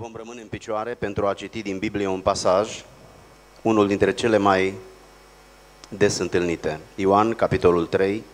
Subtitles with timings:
[0.00, 2.84] Vom rămâne în picioare pentru a citi din Biblie un pasaj,
[3.62, 4.74] unul dintre cele mai
[5.88, 6.80] des întâlnite.
[6.94, 8.24] Ioan, capitolul 3,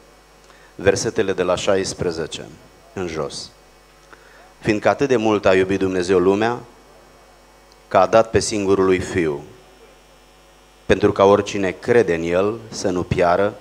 [0.75, 2.47] versetele de la 16
[2.93, 3.51] în jos.
[4.59, 6.59] Fiindcă atât de mult a iubit Dumnezeu lumea,
[7.89, 9.43] că a dat pe singurul lui Fiu,
[10.87, 13.55] pentru ca oricine crede în El să nu piară,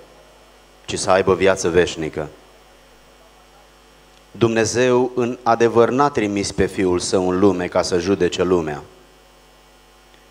[0.86, 2.30] ci să aibă viață veșnică.
[4.38, 8.83] Dumnezeu în adevăr n-a trimis pe Fiul Său în lume ca să judece lumea,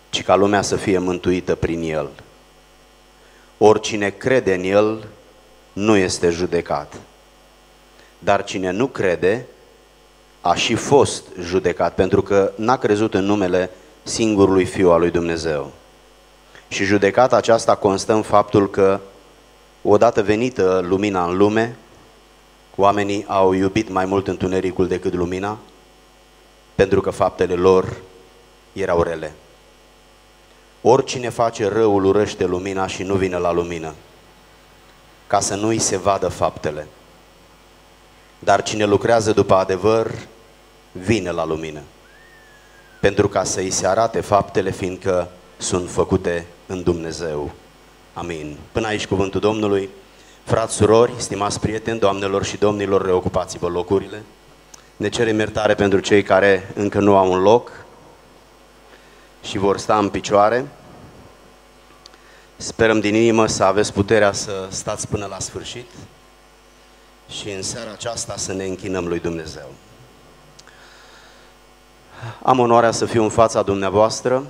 [0.09, 2.09] ci ca lumea să fie mântuită prin El.
[3.57, 5.07] Oricine crede în El
[5.73, 6.93] nu este judecat,
[8.19, 9.45] dar cine nu crede
[10.41, 13.69] a și fost judecat, pentru că n-a crezut în numele
[14.03, 15.71] singurului Fiu al lui Dumnezeu.
[16.67, 18.99] Și judecata aceasta constă în faptul că,
[19.81, 21.75] odată venită lumina în lume,
[22.75, 25.57] Oamenii au iubit mai mult întunericul decât lumina,
[26.75, 27.97] pentru că faptele lor
[28.73, 29.33] erau rele.
[30.81, 33.93] Oricine face răul urăște lumina și nu vine la lumină,
[35.27, 36.87] ca să nu-i se vadă faptele.
[38.39, 40.11] Dar cine lucrează după adevăr,
[40.91, 41.81] vine la lumină,
[42.99, 47.51] pentru ca să-i se arate faptele, fiindcă sunt făcute în Dumnezeu.
[48.13, 48.57] Amin.
[48.71, 49.89] Până aici cuvântul Domnului.
[50.43, 54.23] Frați, surori, stimați prieteni, doamnelor și domnilor, reocupați-vă locurile.
[54.95, 57.71] Ne cerem iertare pentru cei care încă nu au un loc
[59.43, 60.67] și vor sta în picioare.
[62.55, 65.89] Sperăm din inimă să aveți puterea să stați până la sfârșit
[67.29, 69.73] și în seara aceasta să ne închinăm lui Dumnezeu.
[72.41, 74.45] Am onoarea să fiu în fața dumneavoastră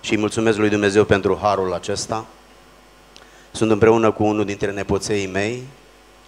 [0.00, 2.26] și mulțumesc lui Dumnezeu pentru harul acesta.
[3.52, 5.62] Sunt împreună cu unul dintre nepoței mei,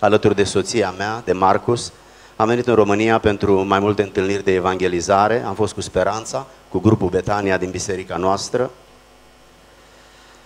[0.00, 1.92] alături de soția mea, de Marcus.
[2.36, 5.42] Am venit în România pentru mai multe întâlniri de evangelizare.
[5.46, 8.70] Am fost cu Speranța, cu grupul Betania din biserica noastră.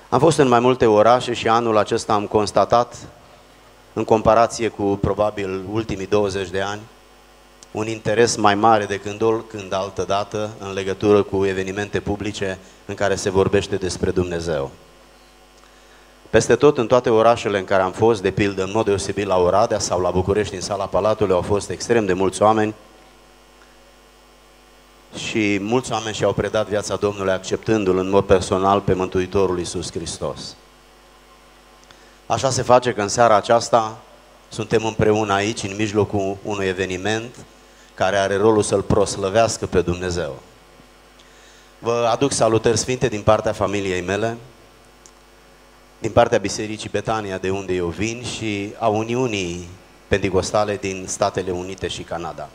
[0.09, 2.97] Am fost în mai multe orașe și anul acesta am constatat,
[3.93, 6.81] în comparație cu probabil ultimii 20 de ani,
[7.71, 9.19] un interes mai mare decât
[9.49, 14.71] când altă dată în legătură cu evenimente publice în care se vorbește despre Dumnezeu.
[16.31, 19.37] Peste tot, în toate orașele în care am fost, de pildă, în mod deosebit la
[19.37, 22.75] Oradea sau la București, în sala Palatului, au fost extrem de mulți oameni
[25.15, 30.57] și mulți oameni și-au predat viața Domnului acceptându-L în mod personal pe Mântuitorul Iisus Hristos.
[32.27, 33.99] Așa se face că în seara aceasta
[34.49, 37.35] suntem împreună aici, în mijlocul unui eveniment
[37.95, 40.39] care are rolul să-L proslăvească pe Dumnezeu.
[41.79, 44.37] Vă aduc salutări sfinte din partea familiei mele,
[45.99, 49.69] din partea Bisericii Betania, de unde eu vin, și a Uniunii
[50.09, 52.49] Pentecostale din Statele Unite și Canada.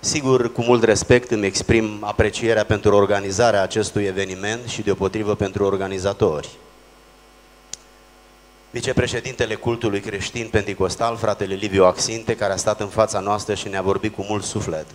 [0.00, 6.48] Sigur, cu mult respect îmi exprim aprecierea pentru organizarea acestui eveniment și deopotrivă pentru organizatori.
[8.70, 13.82] Vicepreședintele cultului creștin pentecostal, fratele Liviu Axinte, care a stat în fața noastră și ne-a
[13.82, 14.86] vorbit cu mult suflet.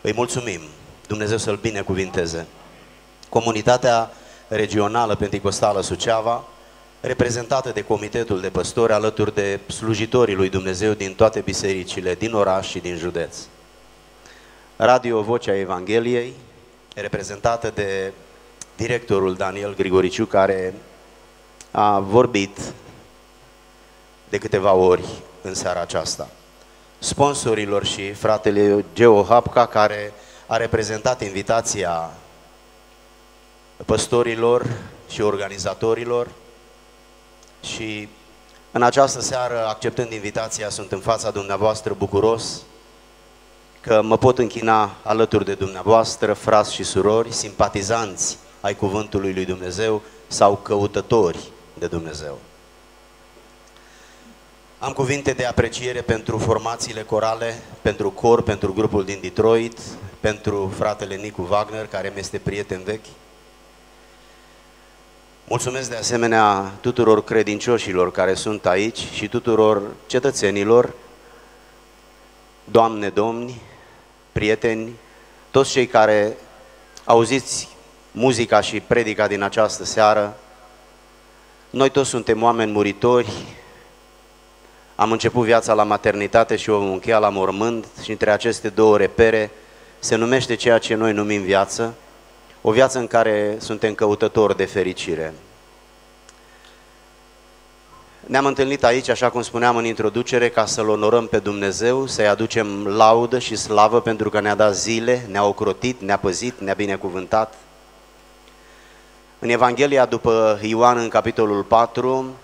[0.00, 0.60] Îi mulțumim,
[1.06, 2.46] Dumnezeu să-l binecuvinteze.
[3.28, 4.10] Comunitatea
[4.48, 6.44] regională pentecostală Suceava,
[7.00, 12.68] reprezentată de Comitetul de Păstori alături de slujitorii lui Dumnezeu din toate bisericile din oraș
[12.68, 13.36] și din județ.
[14.76, 16.32] Radio Vocea Evangheliei,
[16.94, 18.12] reprezentată de
[18.76, 20.74] directorul Daniel Grigoriciu, care
[21.70, 22.58] a vorbit
[24.28, 25.04] de câteva ori
[25.42, 26.28] în seara aceasta.
[26.98, 30.12] Sponsorilor și fratele Geo Hapca, care
[30.46, 32.10] a reprezentat invitația
[33.84, 34.66] păstorilor
[35.08, 36.28] și organizatorilor
[37.62, 38.08] și
[38.72, 42.62] în această seară, acceptând invitația, sunt în fața dumneavoastră bucuros
[43.80, 50.02] că mă pot închina alături de dumneavoastră, frați și surori, simpatizanți ai Cuvântului lui Dumnezeu
[50.26, 51.38] sau căutători
[51.74, 52.38] de Dumnezeu.
[54.78, 59.78] Am cuvinte de apreciere pentru formațiile corale, pentru cor, pentru grupul din Detroit,
[60.20, 63.06] pentru fratele Nicu Wagner, care mi este prieten vechi,
[65.48, 70.92] Mulțumesc de asemenea tuturor credincioșilor care sunt aici și tuturor cetățenilor,
[72.64, 73.60] doamne, domni,
[74.32, 74.92] prieteni,
[75.50, 76.36] toți cei care
[77.04, 77.68] auziți
[78.10, 80.36] muzica și predica din această seară.
[81.70, 83.32] Noi toți suntem oameni muritori,
[84.94, 89.50] am început viața la maternitate și o încheia la mormânt și între aceste două repere
[89.98, 91.94] se numește ceea ce noi numim viață,
[92.68, 95.34] o viață în care suntem căutători de fericire.
[98.20, 102.86] Ne-am întâlnit aici, așa cum spuneam în introducere, ca să-L onorăm pe Dumnezeu, să-i aducem
[102.86, 107.54] laudă și slavă pentru că ne-a dat zile, ne-a ocrotit, ne-a păzit, ne-a binecuvântat.
[109.38, 112.34] În Evanghelia după Ioan, în capitolul 4,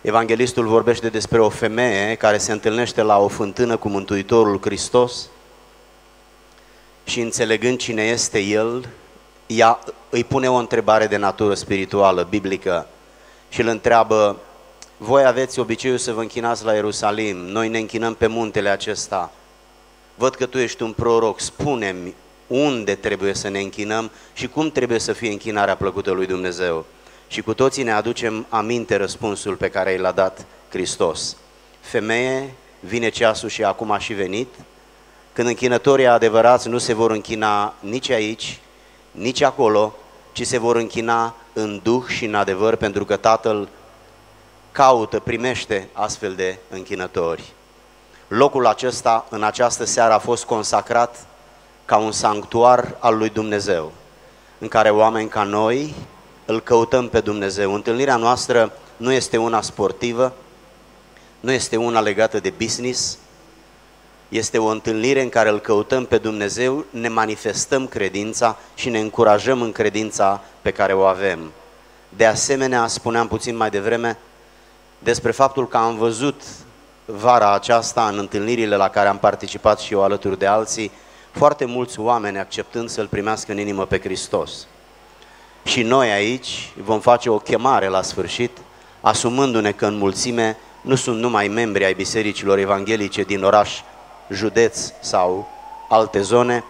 [0.00, 5.28] Evanghelistul vorbește despre o femeie care se întâlnește la o fântână cu Mântuitorul Hristos
[7.04, 8.88] și înțelegând cine este El,
[9.48, 9.78] ea
[10.10, 12.86] îi pune o întrebare de natură spirituală, biblică
[13.48, 14.36] și îl întreabă,
[14.96, 19.32] voi aveți obiceiul să vă închinați la Ierusalim, noi ne închinăm pe muntele acesta.
[20.14, 22.14] Văd că tu ești un proroc, spune-mi
[22.46, 26.84] unde trebuie să ne închinăm și cum trebuie să fie închinarea plăcută lui Dumnezeu.
[27.28, 31.36] Și cu toții ne aducem aminte răspunsul pe care i l-a dat Hristos.
[31.80, 34.48] Femeie, vine ceasul și acum a și venit,
[35.32, 38.60] când închinătorii adevărați nu se vor închina nici aici,
[39.18, 39.94] nici acolo,
[40.32, 43.68] ci se vor închina în duh și în adevăr, pentru că Tatăl
[44.72, 47.52] caută, primește astfel de închinători.
[48.28, 51.26] Locul acesta, în această seară, a fost consacrat
[51.84, 53.92] ca un sanctuar al lui Dumnezeu,
[54.58, 55.94] în care oameni ca noi
[56.44, 57.74] îl căutăm pe Dumnezeu.
[57.74, 60.32] Întâlnirea noastră nu este una sportivă,
[61.40, 63.18] nu este una legată de business,
[64.28, 69.62] este o întâlnire în care îl căutăm pe Dumnezeu, ne manifestăm credința și ne încurajăm
[69.62, 71.52] în credința pe care o avem.
[72.08, 74.18] De asemenea, spuneam puțin mai devreme
[74.98, 76.42] despre faptul că am văzut
[77.04, 80.90] vara aceasta în întâlnirile la care am participat și eu alături de alții,
[81.30, 84.66] foarte mulți oameni acceptând să-L primească în inimă pe Hristos.
[85.64, 88.58] Și noi aici vom face o chemare la sfârșit,
[89.00, 93.80] asumându-ne că în mulțime nu sunt numai membri ai bisericilor evanghelice din oraș,
[94.30, 95.48] județ sau
[95.88, 96.64] alte zone,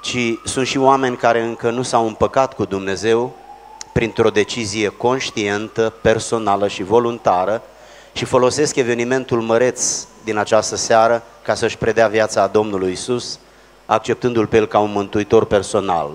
[0.00, 3.32] ci sunt și oameni care încă nu s-au împăcat cu Dumnezeu
[3.92, 7.62] printr-o decizie conștientă, personală și voluntară
[8.12, 13.38] și folosesc evenimentul măreț din această seară ca să-și predea viața Domnului Isus,
[13.86, 16.10] acceptându-L pe El ca un mântuitor personal.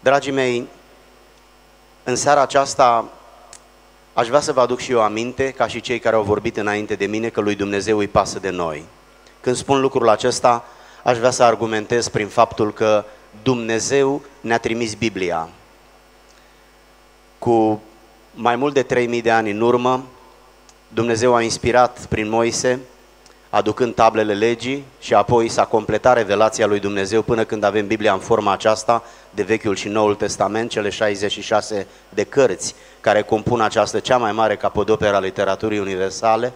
[0.00, 0.68] Dragii mei,
[2.04, 3.04] în seara aceasta
[4.14, 6.94] aș vrea să vă aduc și eu aminte, ca și cei care au vorbit înainte
[6.94, 8.84] de mine, că lui Dumnezeu îi pasă de noi.
[9.40, 10.64] Când spun lucrul acesta,
[11.02, 13.04] aș vrea să argumentez prin faptul că
[13.42, 15.48] Dumnezeu ne-a trimis Biblia.
[17.38, 17.82] Cu
[18.34, 20.04] mai mult de 3000 de ani în urmă,
[20.88, 22.80] Dumnezeu a inspirat prin Moise
[23.50, 28.18] aducând tablele legii și apoi s-a completat revelația lui Dumnezeu până când avem Biblia în
[28.18, 34.16] forma aceasta de Vechiul și Noul Testament, cele 66 de cărți care compun această cea
[34.16, 36.52] mai mare capodoperă a literaturii universale.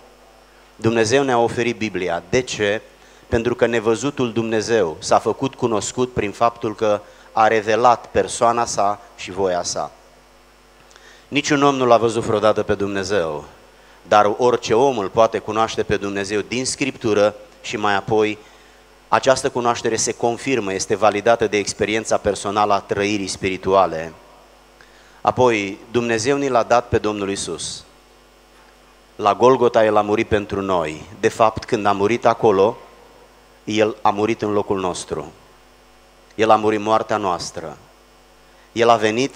[0.76, 2.22] Dumnezeu ne-a oferit Biblia.
[2.30, 2.80] De ce?
[3.26, 7.00] Pentru că nevăzutul Dumnezeu s-a făcut cunoscut prin faptul că
[7.32, 9.90] a revelat persoana sa și voia sa.
[11.28, 13.44] Niciun om nu l-a văzut vreodată pe Dumnezeu,
[14.02, 18.38] dar orice om îl poate cunoaște pe Dumnezeu din Scriptură și mai apoi
[19.08, 24.12] această cunoaștere se confirmă, este validată de experiența personală a trăirii spirituale.
[25.20, 27.84] Apoi, Dumnezeu ni l-a dat pe Domnul Isus.
[29.16, 31.02] La Golgota El a murit pentru noi.
[31.20, 32.76] De fapt, când a murit acolo,
[33.64, 35.32] El a murit în locul nostru.
[36.34, 37.76] El a murit moartea noastră.
[38.72, 39.34] El a venit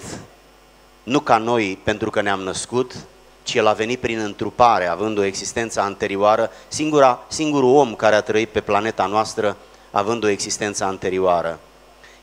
[1.03, 2.95] nu ca noi pentru că ne-am născut,
[3.43, 8.21] ci El a venit prin întrupare, având o existență anterioară, singura, singurul om care a
[8.21, 9.57] trăit pe planeta noastră
[9.91, 11.59] având o existență anterioară.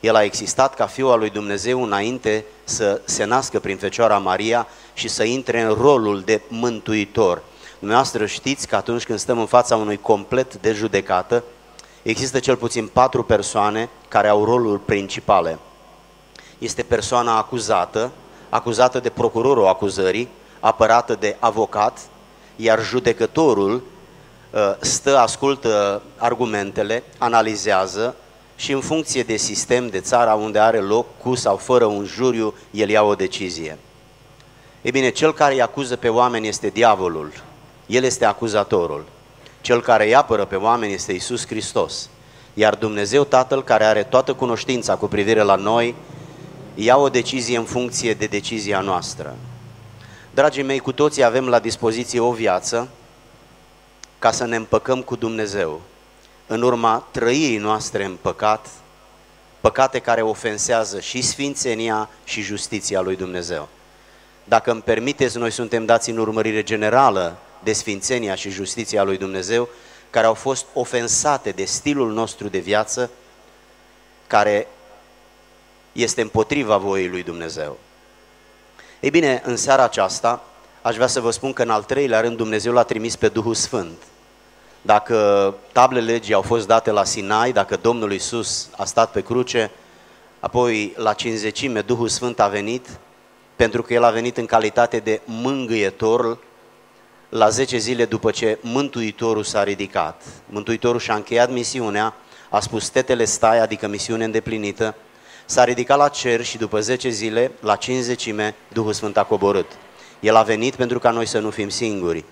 [0.01, 4.67] El a existat ca Fiul al lui Dumnezeu înainte să se nască prin Fecioara Maria
[4.93, 7.41] și să intre în rolul de mântuitor.
[7.79, 11.43] Dumneavoastră știți că atunci când stăm în fața unui complet de judecată,
[12.01, 15.59] există cel puțin patru persoane care au rolul principale.
[16.57, 18.11] Este persoana acuzată,
[18.49, 20.29] acuzată de procurorul acuzării,
[20.59, 21.99] apărată de avocat,
[22.55, 23.73] iar judecătorul
[24.51, 28.15] uh, stă, ascultă argumentele, analizează
[28.55, 32.53] și în funcție de sistem, de țara unde are loc, cu sau fără un juriu,
[32.71, 33.77] el ia o decizie.
[34.81, 37.31] E bine, cel care îi acuză pe oameni este diavolul.
[37.85, 39.05] El este acuzatorul.
[39.61, 42.09] Cel care îi apără pe oameni este Isus Hristos.
[42.53, 45.95] Iar Dumnezeu Tatăl, care are toată cunoștința cu privire la noi,
[46.75, 49.35] ia o decizie în funcție de decizia noastră.
[50.33, 52.87] Dragii mei, cu toții avem la dispoziție o viață
[54.19, 55.81] ca să ne împăcăm cu Dumnezeu.
[56.47, 58.67] În urma trăirii noastre în păcat,
[59.61, 63.67] păcate care ofensează și sfințenia și justiția lui Dumnezeu.
[64.43, 69.69] Dacă îmi permiteți, noi suntem dați în urmărire generală de sfințenia și justiția lui Dumnezeu,
[70.09, 73.09] care au fost ofensate de stilul nostru de viață,
[74.27, 74.67] care
[75.91, 77.77] este împotriva voii lui Dumnezeu.
[78.99, 80.43] Ei bine, în seara aceasta
[80.81, 83.55] aș vrea să vă spun că în al treilea rând Dumnezeu l-a trimis pe Duhul
[83.55, 83.97] Sfânt.
[84.81, 89.71] Dacă tablele legii au fost date la Sinai, dacă Domnul Isus a stat pe cruce,
[90.39, 92.87] apoi la cinzecime Duhul Sfânt a venit,
[93.55, 96.37] pentru că El a venit în calitate de mângâietor
[97.29, 100.21] la 10 zile după ce Mântuitorul s-a ridicat.
[100.45, 102.13] Mântuitorul și-a încheiat misiunea,
[102.49, 104.95] a spus tetele stai, adică misiune îndeplinită,
[105.45, 109.71] s-a ridicat la cer și după 10 zile, la cinzecime, Duhul Sfânt a coborât.
[110.19, 112.25] El a venit pentru ca noi să nu fim singuri.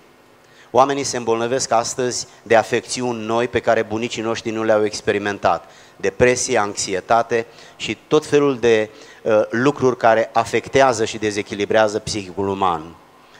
[0.70, 5.70] Oamenii se îmbolnăvesc astăzi de afecțiuni noi pe care bunicii noștri nu le-au experimentat.
[5.96, 7.46] Depresie, anxietate
[7.76, 8.90] și tot felul de
[9.22, 12.94] uh, lucruri care afectează și dezechilibrează psihicul uman.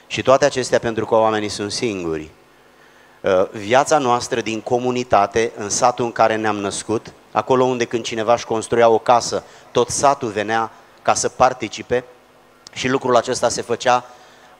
[0.07, 2.29] Și toate acestea pentru că oamenii sunt singuri.
[3.21, 8.33] Uh, viața noastră din comunitate, în satul în care ne-am născut, acolo unde când cineva
[8.33, 10.71] își construia o casă, tot satul venea
[11.01, 12.03] ca să participe
[12.73, 14.05] și lucrul acesta se făcea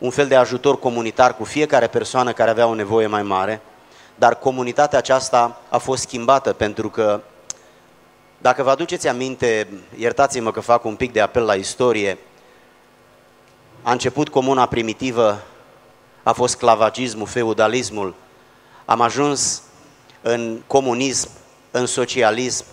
[0.01, 3.62] un fel de ajutor comunitar cu fiecare persoană care avea o nevoie mai mare,
[4.15, 7.22] dar comunitatea aceasta a fost schimbată pentru că,
[8.38, 9.67] dacă vă aduceți aminte,
[9.98, 12.17] iertați-mă că fac un pic de apel la istorie,
[13.81, 15.41] a început comuna primitivă,
[16.24, 18.15] a fost sclavagismul, feudalismul,
[18.86, 19.62] am ajuns
[20.22, 21.29] în comunism,
[21.72, 22.65] în socialism,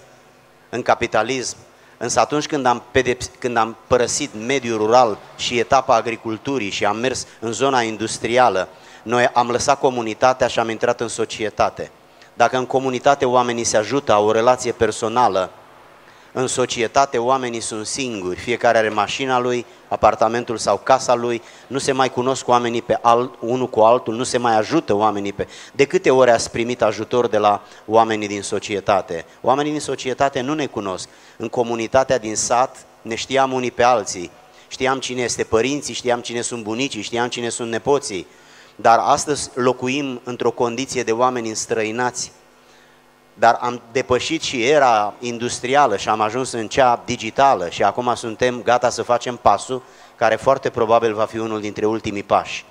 [0.68, 1.56] în capitalism,
[1.98, 6.96] Însă atunci când am, pedeps- când am părăsit mediul rural și etapa agriculturii și am
[6.96, 8.68] mers în zona industrială,
[9.02, 11.90] noi am lăsat comunitatea și am intrat în societate.
[12.34, 15.50] Dacă în comunitate oamenii se ajută, au o relație personală,
[16.40, 21.92] în societate oamenii sunt singuri, fiecare are mașina lui, apartamentul sau casa lui, nu se
[21.92, 25.48] mai cunosc oamenii pe alt, unul cu altul, nu se mai ajută oamenii pe...
[25.72, 29.24] De câte ori ați primit ajutor de la oamenii din societate?
[29.40, 31.08] Oamenii din societate nu ne cunosc.
[31.36, 34.30] În comunitatea din sat ne știam unii pe alții.
[34.68, 38.26] Știam cine este părinții, știam cine sunt bunicii, știam cine sunt nepoții.
[38.76, 42.32] Dar astăzi locuim într-o condiție de oameni înstrăinați,
[43.38, 48.62] dar am depășit și era industrială și am ajuns în cea digitală și acum suntem
[48.62, 49.82] gata să facem pasul
[50.16, 52.64] care foarte probabil va fi unul dintre ultimii pași.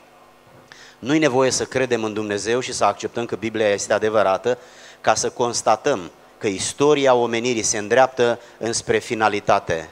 [1.00, 4.58] Nu-i nevoie să credem în Dumnezeu și să acceptăm că Biblia este adevărată
[5.02, 9.90] ca să constatăm că istoria omenirii se îndreaptă înspre finalitate.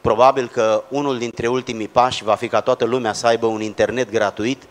[0.00, 4.10] Probabil că unul dintre ultimii pași va fi ca toată lumea să aibă un internet
[4.10, 4.62] gratuit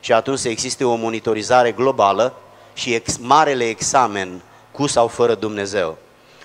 [0.00, 2.34] și atunci să existe o monitorizare globală
[2.80, 5.98] și ex, marele examen cu sau fără Dumnezeu.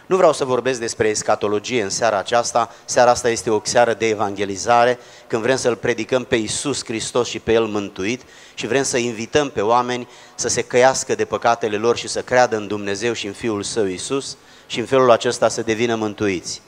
[0.05, 4.07] Nu vreau să vorbesc despre escatologie în seara aceasta, seara asta este o seară de
[4.07, 8.21] evangelizare, când vrem să-L predicăm pe Iisus Hristos și pe El mântuit
[8.53, 12.55] și vrem să invităm pe oameni să se căiască de păcatele lor și să creadă
[12.55, 14.37] în Dumnezeu și în Fiul Său Iisus
[14.67, 16.61] și în felul acesta să devină mântuiți.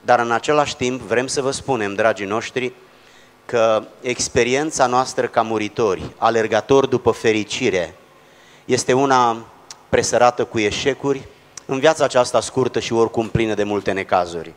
[0.00, 2.72] Dar în același timp vrem să vă spunem, dragii noștri,
[3.46, 7.94] că experiența noastră ca muritori, alergatori după fericire,
[8.64, 9.46] este una
[9.88, 11.22] presărată cu eșecuri,
[11.66, 14.52] în viața aceasta scurtă și oricum plină de multe necazuri.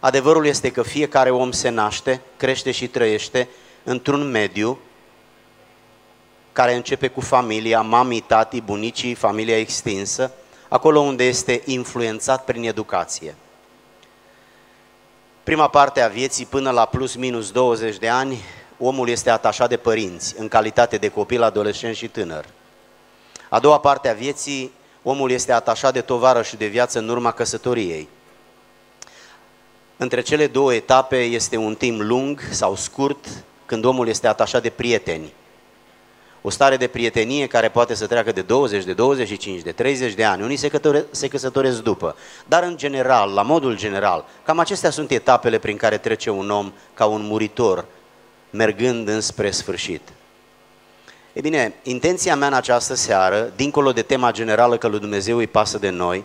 [0.00, 3.48] Adevărul este că fiecare om se naște, crește și trăiește
[3.84, 4.78] într-un mediu
[6.52, 10.32] care începe cu familia, mamii, tati, bunicii, familia extinsă,
[10.68, 13.34] acolo unde este influențat prin educație.
[15.42, 18.40] Prima parte a vieții, până la plus minus 20 de ani,
[18.78, 22.44] omul este atașat de părinți, în calitate de copil, adolescent și tânăr.
[23.52, 27.32] A doua parte a vieții, omul este atașat de tovară și de viață în urma
[27.32, 28.08] căsătoriei.
[29.96, 33.26] Între cele două etape este un timp lung sau scurt,
[33.66, 35.32] când omul este atașat de prieteni.
[36.42, 40.24] O stare de prietenie care poate să treacă de 20, de 25, de 30 de
[40.24, 40.42] ani.
[40.42, 42.16] Unii se, cătore, se căsătoresc după.
[42.46, 46.72] Dar în general, la modul general, cam acestea sunt etapele prin care trece un om
[46.94, 47.84] ca un muritor,
[48.50, 50.00] mergând înspre sfârșit.
[51.32, 55.46] E bine, intenția mea în această seară, dincolo de tema generală că lui Dumnezeu îi
[55.46, 56.24] pasă de noi,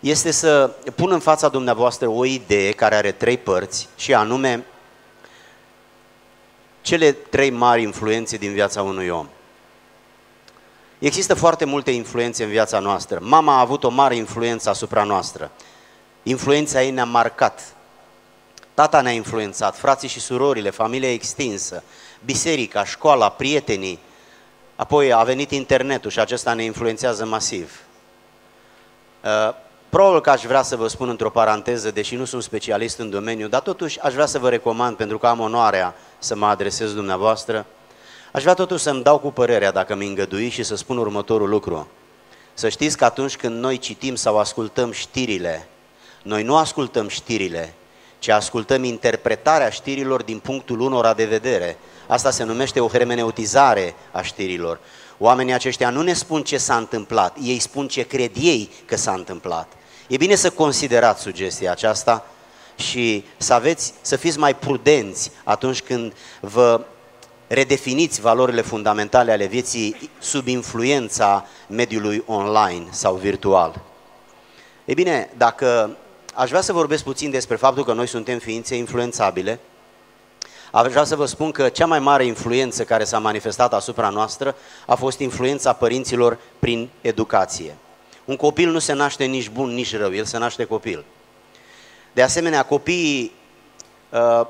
[0.00, 4.64] este să pun în fața dumneavoastră o idee care are trei părți și anume
[6.80, 9.28] cele trei mari influențe din viața unui om.
[10.98, 13.18] Există foarte multe influențe în viața noastră.
[13.22, 15.50] Mama a avut o mare influență asupra noastră.
[16.22, 17.74] Influența ei ne-a marcat.
[18.74, 21.82] Tata ne-a influențat, frații și surorile, familia extinsă,
[22.24, 23.98] biserica, școala, prietenii,
[24.76, 27.80] apoi a venit internetul și acesta ne influențează masiv.
[29.24, 29.54] Uh,
[29.88, 33.48] probabil că aș vrea să vă spun într-o paranteză, deși nu sunt specialist în domeniu,
[33.48, 37.66] dar totuși aș vrea să vă recomand, pentru că am onoarea să mă adresez dumneavoastră,
[38.32, 41.88] aș vrea totuși să-mi dau cu părerea, dacă mi îngădui, și să spun următorul lucru.
[42.54, 45.68] Să știți că atunci când noi citim sau ascultăm știrile,
[46.22, 47.74] noi nu ascultăm știrile,
[48.26, 51.78] ci ascultăm interpretarea știrilor din punctul unora de vedere.
[52.06, 54.80] Asta se numește o hermeneutizare a știrilor.
[55.18, 59.12] Oamenii aceștia nu ne spun ce s-a întâmplat, ei spun ce cred ei că s-a
[59.12, 59.72] întâmplat.
[60.08, 62.26] E bine să considerați sugestia aceasta
[62.76, 66.84] și să aveți, să fiți mai prudenți atunci când vă
[67.46, 73.80] redefiniți valorile fundamentale ale vieții sub influența mediului online sau virtual.
[74.84, 75.96] E bine, dacă
[76.36, 79.60] aș vrea să vorbesc puțin despre faptul că noi suntem ființe influențabile,
[80.72, 84.56] Aș vrea să vă spun că cea mai mare influență care s-a manifestat asupra noastră
[84.86, 87.76] a fost influența părinților prin educație.
[88.24, 91.04] Un copil nu se naște nici bun, nici rău, el se naște copil.
[92.12, 93.32] De asemenea, copiii
[94.10, 94.46] uh,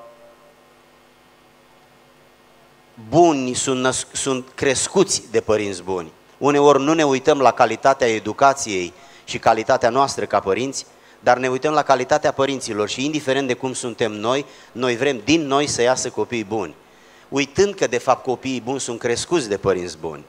[3.08, 6.12] buni sunt, născ- sunt crescuți de părinți buni.
[6.38, 8.92] Uneori nu ne uităm la calitatea educației
[9.24, 10.86] și calitatea noastră ca părinți,
[11.26, 15.46] dar ne uităm la calitatea părinților și indiferent de cum suntem noi, noi vrem din
[15.46, 16.74] noi să iasă copii buni.
[17.28, 20.24] Uitând că de fapt copiii buni sunt crescuți de părinți buni.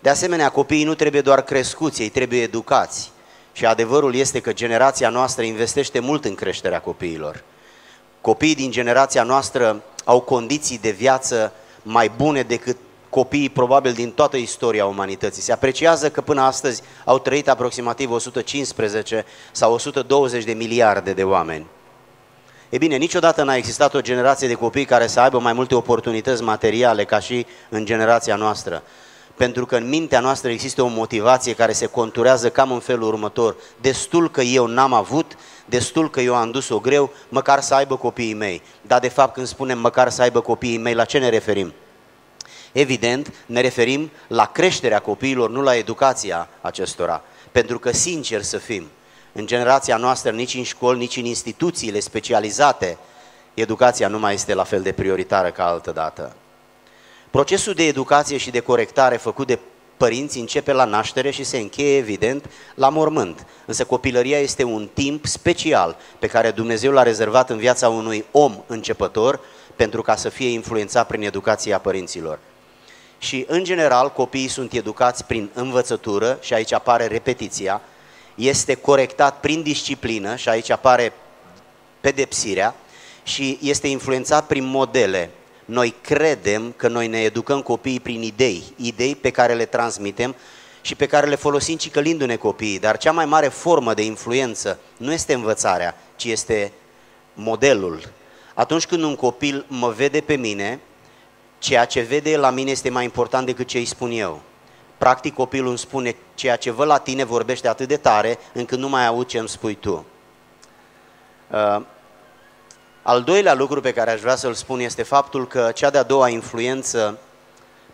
[0.00, 3.10] De asemenea, copiii nu trebuie doar crescuți, ei trebuie educați.
[3.52, 7.44] Și adevărul este că generația noastră investește mult în creșterea copiilor.
[8.20, 11.52] Copiii din generația noastră au condiții de viață
[11.82, 12.76] mai bune decât
[13.12, 15.42] copiii probabil din toată istoria umanității.
[15.42, 21.66] Se apreciază că până astăzi au trăit aproximativ 115 sau 120 de miliarde de oameni.
[22.68, 26.42] E bine, niciodată n-a existat o generație de copii care să aibă mai multe oportunități
[26.42, 28.82] materiale ca și în generația noastră.
[29.36, 33.56] Pentru că în mintea noastră există o motivație care se conturează cam în felul următor.
[33.80, 38.34] Destul că eu n-am avut, destul că eu am dus-o greu, măcar să aibă copiii
[38.34, 38.62] mei.
[38.86, 41.72] Dar de fapt când spunem măcar să aibă copiii mei, la ce ne referim?
[42.72, 47.22] Evident, ne referim la creșterea copiilor, nu la educația acestora.
[47.52, 48.86] Pentru că, sincer să fim,
[49.32, 52.98] în generația noastră, nici în școli, nici în instituțiile specializate,
[53.54, 56.36] educația nu mai este la fel de prioritară ca altă dată.
[57.30, 59.58] Procesul de educație și de corectare făcut de
[59.96, 63.46] părinți începe la naștere și se încheie, evident, la mormânt.
[63.64, 68.62] Însă copilăria este un timp special pe care Dumnezeu l-a rezervat în viața unui om
[68.66, 69.40] începător
[69.76, 72.38] pentru ca să fie influențat prin educația părinților.
[73.22, 77.80] Și, în general, copiii sunt educați prin învățătură, și aici apare repetiția,
[78.34, 81.12] este corectat prin disciplină, și aici apare
[82.00, 82.74] pedepsirea,
[83.22, 85.30] și este influențat prin modele.
[85.64, 90.34] Noi credem că noi ne educăm copiii prin idei, idei pe care le transmitem
[90.80, 95.12] și pe care le folosim cicălindu-ne copiii, dar cea mai mare formă de influență nu
[95.12, 96.72] este învățarea, ci este
[97.34, 98.12] modelul.
[98.54, 100.80] Atunci când un copil mă vede pe mine,
[101.62, 104.40] ceea ce vede la mine este mai important decât ce îi spun eu.
[104.98, 108.88] Practic copilul îmi spune, ceea ce văd la tine vorbește atât de tare încât nu
[108.88, 110.04] mai aud ce îmi spui tu.
[111.50, 111.80] Uh,
[113.02, 116.28] al doilea lucru pe care aș vrea să-l spun este faptul că cea de-a doua
[116.28, 117.18] influență,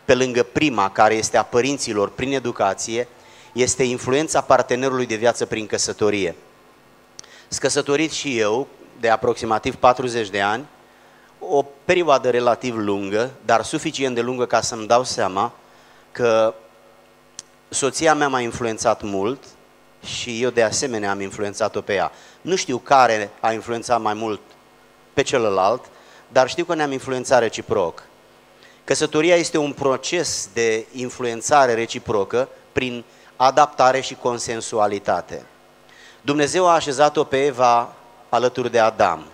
[0.04, 3.08] pe lângă prima, care este a părinților prin educație,
[3.52, 6.34] este influența partenerului de viață prin căsătorie.
[7.48, 8.66] Scăsătorit și eu,
[9.00, 10.64] de aproximativ 40 de ani,
[11.38, 15.52] o perioadă relativ lungă, dar suficient de lungă ca să-mi dau seama
[16.12, 16.54] că
[17.68, 19.44] soția mea m-a influențat mult
[20.04, 22.12] și eu de asemenea am influențat-o pe ea.
[22.40, 24.40] Nu știu care a influențat mai mult
[25.12, 25.84] pe celălalt,
[26.28, 28.02] dar știu că ne-am influențat reciproc.
[28.84, 33.04] Căsătoria este un proces de influențare reciprocă prin
[33.36, 35.46] adaptare și consensualitate.
[36.20, 37.92] Dumnezeu a așezat-o pe Eva
[38.28, 39.26] alături de Adam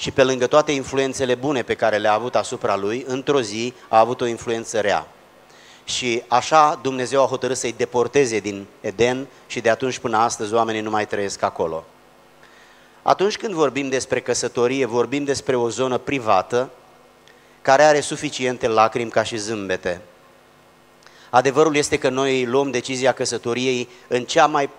[0.00, 3.98] și pe lângă toate influențele bune pe care le-a avut asupra lui, într-o zi a
[3.98, 5.06] avut o influență rea.
[5.84, 10.80] Și așa Dumnezeu a hotărât să-i deporteze din Eden și de atunci până astăzi oamenii
[10.80, 11.84] nu mai trăiesc acolo.
[13.02, 16.70] Atunci când vorbim despre căsătorie, vorbim despre o zonă privată
[17.62, 20.00] care are suficiente lacrimi ca și zâmbete.
[21.30, 24.70] Adevărul este că noi luăm decizia căsătoriei în cea mai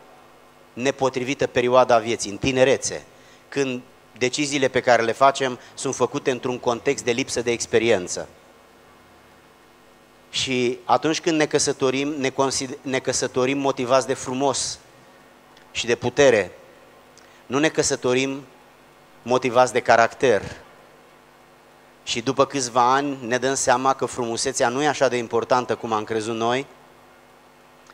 [0.73, 3.03] nepotrivită perioadă a vieții, în tinerețe,
[3.49, 3.81] când
[4.17, 8.27] deciziile pe care le facem sunt făcute într-un context de lipsă de experiență.
[10.29, 14.79] Și atunci când ne căsătorim, ne, consider, ne căsătorim motivați de frumos
[15.71, 16.51] și de putere.
[17.45, 18.43] Nu ne căsătorim
[19.21, 20.41] motivați de caracter.
[22.03, 25.93] Și după câțiva ani ne dăm seama că frumusețea nu e așa de importantă cum
[25.93, 26.65] am crezut noi,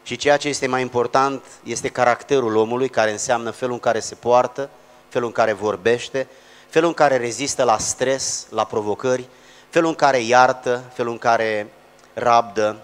[0.07, 4.15] și ceea ce este mai important este caracterul omului, care înseamnă felul în care se
[4.15, 4.69] poartă,
[5.09, 6.27] felul în care vorbește,
[6.69, 9.27] felul în care rezistă la stres, la provocări,
[9.69, 11.67] felul în care iartă, felul în care
[12.13, 12.77] rabdă.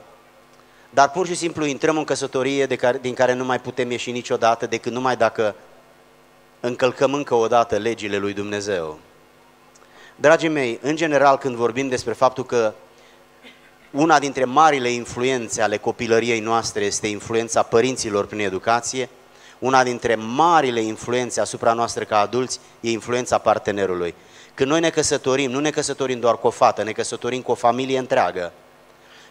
[0.89, 4.11] Dar pur și simplu intrăm în căsătorie de care, din care nu mai putem ieși
[4.11, 5.55] niciodată decât numai dacă
[6.59, 8.99] încălcăm încă o dată legile lui Dumnezeu.
[10.15, 12.73] Dragii mei, în general când vorbim despre faptul că
[13.91, 19.09] una dintre marile influențe ale copilăriei noastre este influența părinților prin educație,
[19.63, 24.15] una dintre marile influențe asupra noastră ca adulți e influența partenerului.
[24.53, 27.55] Când noi ne căsătorim, nu ne căsătorim doar cu o fată, ne căsătorim cu o
[27.55, 28.51] familie întreagă.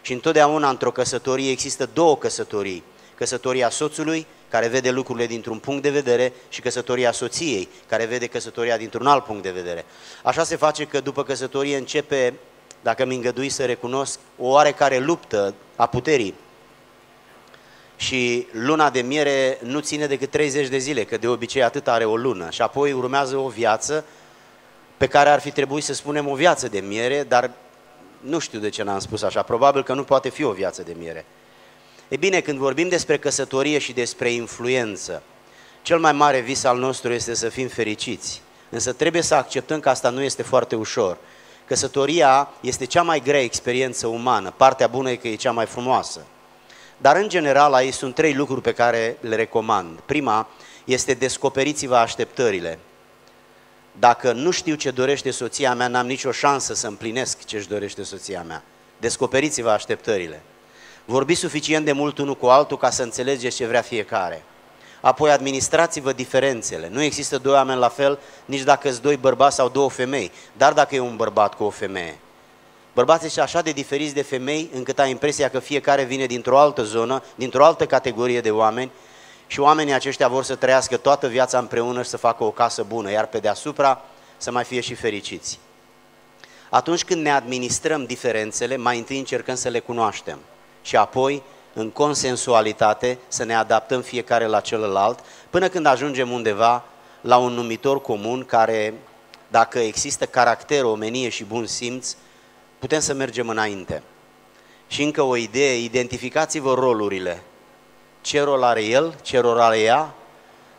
[0.01, 2.83] Și întotdeauna într-o căsătorie există două căsătorii.
[3.15, 8.77] Căsătoria soțului, care vede lucrurile dintr-un punct de vedere, și căsătoria soției, care vede căsătoria
[8.77, 9.85] dintr-un alt punct de vedere.
[10.23, 12.33] Așa se face că după căsătorie începe,
[12.81, 16.33] dacă mi îngădui să recunosc, o oarecare luptă a puterii.
[18.03, 22.05] Și luna de miere nu ține decât 30 de zile, că de obicei atât are
[22.05, 22.49] o lună.
[22.49, 24.05] Și apoi urmează o viață
[24.97, 27.51] pe care ar fi trebuit să spunem o viață de miere, dar
[28.19, 30.95] nu știu de ce n-am spus așa, probabil că nu poate fi o viață de
[30.99, 31.25] miere.
[32.07, 35.23] E bine, când vorbim despre căsătorie și despre influență,
[35.81, 38.41] cel mai mare vis al nostru este să fim fericiți.
[38.69, 41.17] Însă trebuie să acceptăm că asta nu este foarte ușor.
[41.65, 46.25] Căsătoria este cea mai grea experiență umană, partea bună e că e cea mai frumoasă.
[46.97, 49.99] Dar în general aici sunt trei lucruri pe care le recomand.
[49.99, 50.47] Prima
[50.85, 52.79] este descoperiți-vă așteptările.
[53.99, 58.03] Dacă nu știu ce dorește soția mea, n-am nicio șansă să împlinesc ce își dorește
[58.03, 58.63] soția mea.
[58.99, 60.41] Descoperiți-vă așteptările.
[61.05, 64.43] Vorbiți suficient de mult unul cu altul ca să înțelegeți ce vrea fiecare.
[65.01, 66.89] Apoi administrați-vă diferențele.
[66.91, 70.73] Nu există doi oameni la fel, nici dacă sunt doi bărbați sau două femei, dar
[70.73, 72.17] dacă e un bărbat cu o femeie.
[72.93, 76.83] Bărbații sunt așa de diferiți de femei încât ai impresia că fiecare vine dintr-o altă
[76.83, 78.91] zonă, dintr-o altă categorie de oameni
[79.47, 83.11] și oamenii aceștia vor să trăiască toată viața împreună și să facă o casă bună,
[83.11, 84.01] iar pe deasupra
[84.37, 85.59] să mai fie și fericiți.
[86.69, 90.39] Atunci când ne administrăm diferențele, mai întâi încercăm să le cunoaștem
[90.81, 96.83] și apoi, în consensualitate, să ne adaptăm fiecare la celălalt, până când ajungem undeva
[97.21, 98.93] la un numitor comun care,
[99.47, 102.15] dacă există caracter, omenie și bun simț,
[102.83, 104.03] putem să mergem înainte.
[104.87, 107.43] Și încă o idee, identificați-vă rolurile.
[108.21, 110.13] Ce rol are el, ce rol are ea?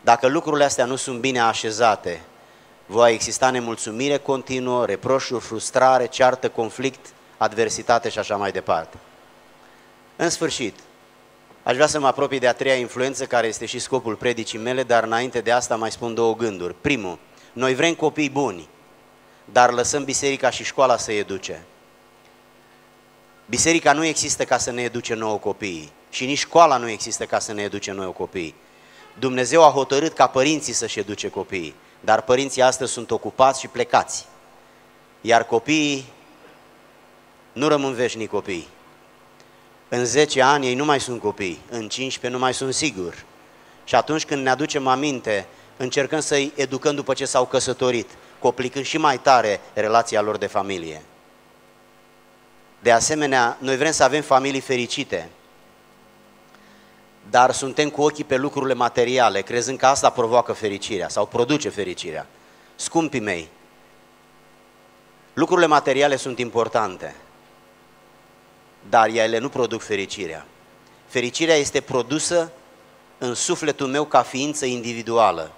[0.00, 2.20] Dacă lucrurile astea nu sunt bine așezate,
[2.86, 8.96] va exista nemulțumire continuă, reproșuri, frustrare, ceartă, conflict, adversitate și așa mai departe.
[10.16, 10.78] În sfârșit,
[11.62, 14.82] aș vrea să mă apropii de a treia influență, care este și scopul predicii mele,
[14.82, 16.74] dar înainte de asta mai spun două gânduri.
[16.80, 17.18] Primul,
[17.52, 18.68] noi vrem copii buni,
[19.44, 21.64] dar lăsăm biserica și școala să educe.
[23.46, 27.38] Biserica nu există ca să ne educe nouă copiii și nici școala nu există ca
[27.38, 28.54] să ne educe nouă copiii.
[29.18, 34.26] Dumnezeu a hotărât ca părinții să-și educe copiii, dar părinții astăzi sunt ocupați și plecați.
[35.20, 36.04] Iar copiii
[37.52, 38.68] nu rămân veșnic copii.
[39.88, 43.24] În 10 ani ei nu mai sunt copii, în 15 nu mai sunt sigur.
[43.84, 48.98] Și atunci când ne aducem aminte, încercăm să-i educăm după ce s-au căsătorit, complicând și
[48.98, 51.02] mai tare relația lor de familie.
[52.84, 55.28] De asemenea, noi vrem să avem familii fericite,
[57.30, 62.26] dar suntem cu ochii pe lucrurile materiale, crezând că asta provoacă fericirea sau produce fericirea.
[62.74, 63.48] Scumpii mei,
[65.34, 67.14] lucrurile materiale sunt importante,
[68.88, 70.46] dar ele nu produc fericirea.
[71.06, 72.52] Fericirea este produsă
[73.18, 75.52] în sufletul meu ca ființă individuală.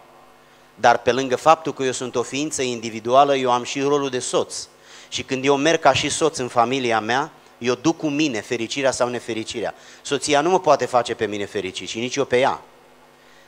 [0.74, 4.18] Dar pe lângă faptul că eu sunt o ființă individuală, eu am și rolul de
[4.18, 4.68] soț.
[5.16, 8.90] Și când eu merg ca și soț în familia mea, eu duc cu mine fericirea
[8.90, 9.74] sau nefericirea.
[10.02, 12.62] Soția nu mă poate face pe mine fericit și nici eu pe ea.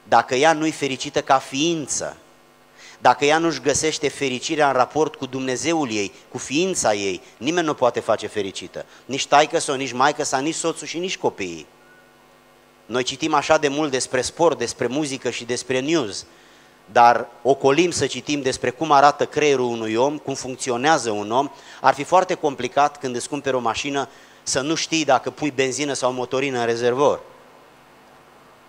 [0.04, 2.16] Dacă ea nu-i fericită ca ființă,
[2.98, 7.74] dacă ea nu-și găsește fericirea în raport cu Dumnezeul ei, cu ființa ei, nimeni nu
[7.74, 8.86] poate face fericită.
[9.04, 11.66] Nici taică sau nici maică sau nici soțul și nici copiii.
[12.86, 16.26] Noi citim așa de mult despre sport, despre muzică și despre news,
[16.92, 21.94] dar ocolim să citim despre cum arată creierul unui om, cum funcționează un om, ar
[21.94, 24.08] fi foarte complicat când îți cumperi o mașină
[24.42, 27.20] să nu știi dacă pui benzină sau motorină în rezervor.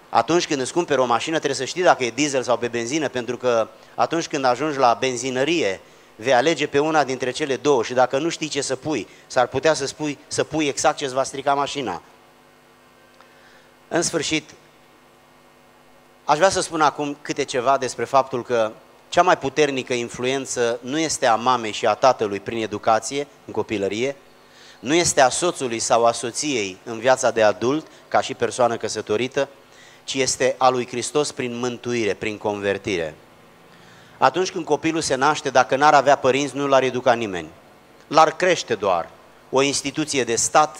[0.09, 3.07] Atunci când îți cumperi o mașină trebuie să știi dacă e diesel sau pe benzină,
[3.07, 5.79] pentru că atunci când ajungi la benzinărie
[6.15, 9.47] vei alege pe una dintre cele două și dacă nu știi ce să pui, s-ar
[9.47, 12.01] putea să, spui, să pui exact ce îți va strica mașina.
[13.87, 14.49] În sfârșit,
[16.29, 18.71] Aș vrea să spun acum câte ceva despre faptul că
[19.09, 24.15] cea mai puternică influență nu este a mamei și a tatălui prin educație, în copilărie,
[24.79, 29.47] nu este a soțului sau a soției în viața de adult, ca și persoană căsătorită,
[30.03, 33.15] ci este a lui Hristos prin mântuire, prin convertire.
[34.17, 37.49] Atunci când copilul se naște, dacă n-ar avea părinți, nu l-ar educa nimeni.
[38.07, 39.09] L-ar crește doar
[39.49, 40.77] o instituție de stat,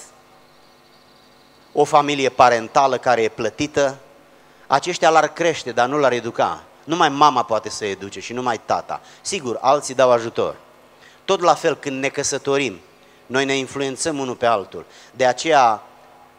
[1.73, 3.97] o familie parentală care e plătită,
[4.71, 6.63] aceștia l-ar crește, dar nu l-ar educa.
[6.83, 9.01] Numai mama poate să educe și numai tata.
[9.21, 10.55] Sigur, alții dau ajutor.
[11.25, 12.79] Tot la fel, când ne căsătorim,
[13.25, 14.85] noi ne influențăm unul pe altul.
[15.15, 15.83] De aceea,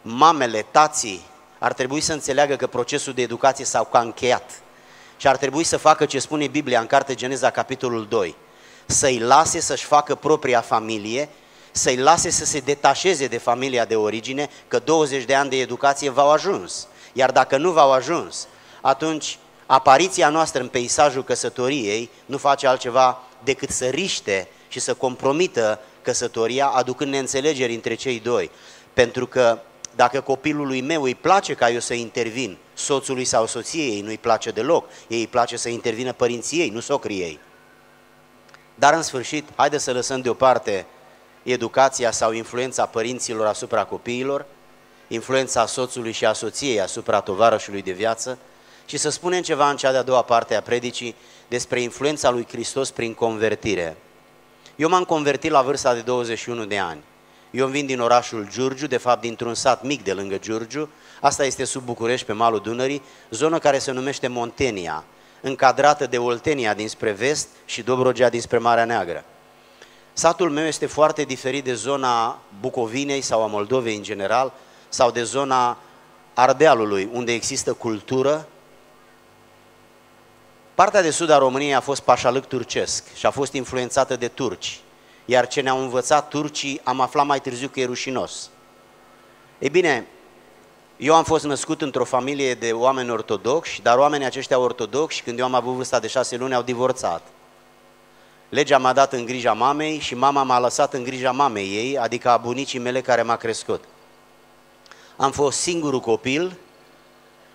[0.01, 1.25] mamele, tații,
[1.59, 4.51] ar trebui să înțeleagă că procesul de educație s-a încheiat
[5.17, 8.35] și ar trebui să facă ce spune Biblia în carte Geneza, capitolul 2.
[8.85, 11.29] Să-i lase să-și facă propria familie,
[11.71, 16.09] să-i lase să se detașeze de familia de origine, că 20 de ani de educație
[16.09, 16.87] v-au ajuns.
[17.13, 18.47] Iar dacă nu v-au ajuns,
[18.81, 25.79] atunci apariția noastră în peisajul căsătoriei nu face altceva decât să riște și să compromită
[26.01, 28.51] căsătoria, aducând neînțelegeri între cei doi.
[28.93, 29.59] Pentru că
[29.95, 34.51] dacă copilului meu îi place ca eu să intervin, soțului sau soției ei nu-i place
[34.51, 37.39] deloc, ei îi place să intervină părinții ei, nu socrii ei.
[38.75, 40.85] Dar în sfârșit, haide să lăsăm deoparte
[41.43, 44.45] educația sau influența părinților asupra copiilor,
[45.13, 48.37] influența soțului și a soției asupra tovarășului de viață
[48.85, 51.15] și să spunem ceva în cea de-a doua parte a predicii
[51.47, 53.97] despre influența lui Hristos prin convertire.
[54.75, 57.03] Eu m-am convertit la vârsta de 21 de ani.
[57.51, 60.89] Eu vin din orașul Giurgiu, de fapt dintr-un sat mic de lângă Giurgiu.
[61.21, 65.03] Asta este sub București, pe malul Dunării, zonă care se numește Montenia,
[65.41, 69.25] încadrată de Oltenia dinspre vest și Dobrogea dinspre Marea Neagră.
[70.13, 74.53] Satul meu este foarte diferit de zona Bucovinei sau a Moldovei în general,
[74.91, 75.77] sau de zona
[76.33, 78.47] Ardealului, unde există cultură.
[80.75, 84.79] Partea de sud a României a fost pașalâc turcesc și a fost influențată de turci.
[85.25, 88.49] Iar ce ne-au învățat turcii am aflat mai târziu că e rușinos.
[89.59, 90.07] Ei bine,
[90.97, 95.45] eu am fost născut într-o familie de oameni ortodoxi, dar oamenii aceștia ortodoxi, când eu
[95.45, 97.21] am avut vârsta de șase luni, au divorțat.
[98.49, 102.29] Legea m-a dat în grija mamei și mama m-a lăsat în grija mamei ei, adică
[102.29, 103.83] a bunicii mele care m-a crescut.
[105.21, 106.57] Am fost singurul copil,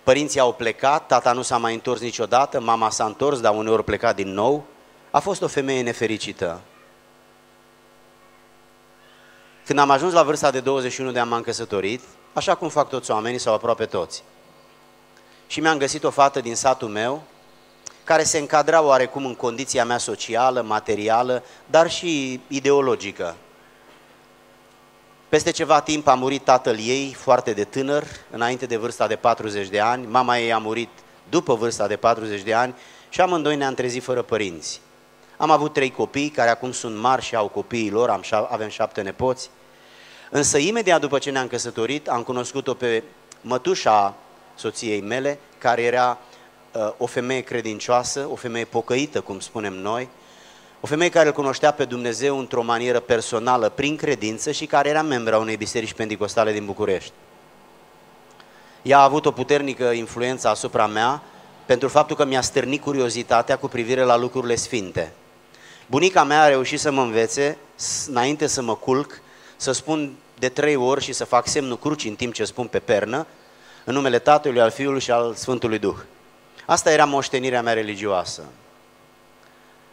[0.03, 4.15] părinții au plecat, tata nu s-a mai întors niciodată, mama s-a întors, dar uneori plecat
[4.15, 4.63] din nou.
[5.11, 6.61] A fost o femeie nefericită.
[9.65, 12.01] Când am ajuns la vârsta de 21 de ani m-am căsătorit,
[12.33, 14.23] așa cum fac toți oamenii sau aproape toți.
[15.47, 17.21] Și mi-am găsit o fată din satul meu,
[18.03, 23.35] care se încadra oarecum în condiția mea socială, materială, dar și ideologică.
[25.29, 29.67] Peste ceva timp a murit tatăl ei, foarte de tânăr, înainte de vârsta de 40
[29.67, 30.89] de ani, mama ei a murit
[31.29, 32.75] după vârsta de 40 de ani
[33.09, 34.81] și amândoi ne-am trezit fără părinți.
[35.37, 39.01] Am avut trei copii care acum sunt mari și au copiii lor, am, avem șapte
[39.01, 39.49] nepoți.
[40.29, 43.03] Însă imediat după ce ne-am căsătorit, am cunoscut-o pe
[43.41, 44.15] mătușa
[44.55, 46.17] soției mele, care era
[46.71, 50.09] uh, o femeie credincioasă, o femeie pocăită, cum spunem noi,
[50.79, 55.01] o femeie care îl cunoștea pe Dumnezeu într-o manieră personală, prin credință și care era
[55.01, 57.11] membra unei biserici pentecostale din București.
[58.81, 61.21] Ea a avut o puternică influență asupra mea
[61.65, 65.13] pentru faptul că mi-a stârnit curiozitatea cu privire la lucrurile sfinte.
[65.87, 67.57] Bunica mea a reușit să mă învețe,
[68.07, 69.21] înainte să mă culc,
[69.55, 72.79] să spun de trei ori și să fac semnul crucii în timp ce spun pe
[72.79, 73.27] pernă,
[73.83, 75.97] în numele Tatălui, al Fiului și al Sfântului Duh.
[76.65, 78.41] Asta era moștenirea mea religioasă.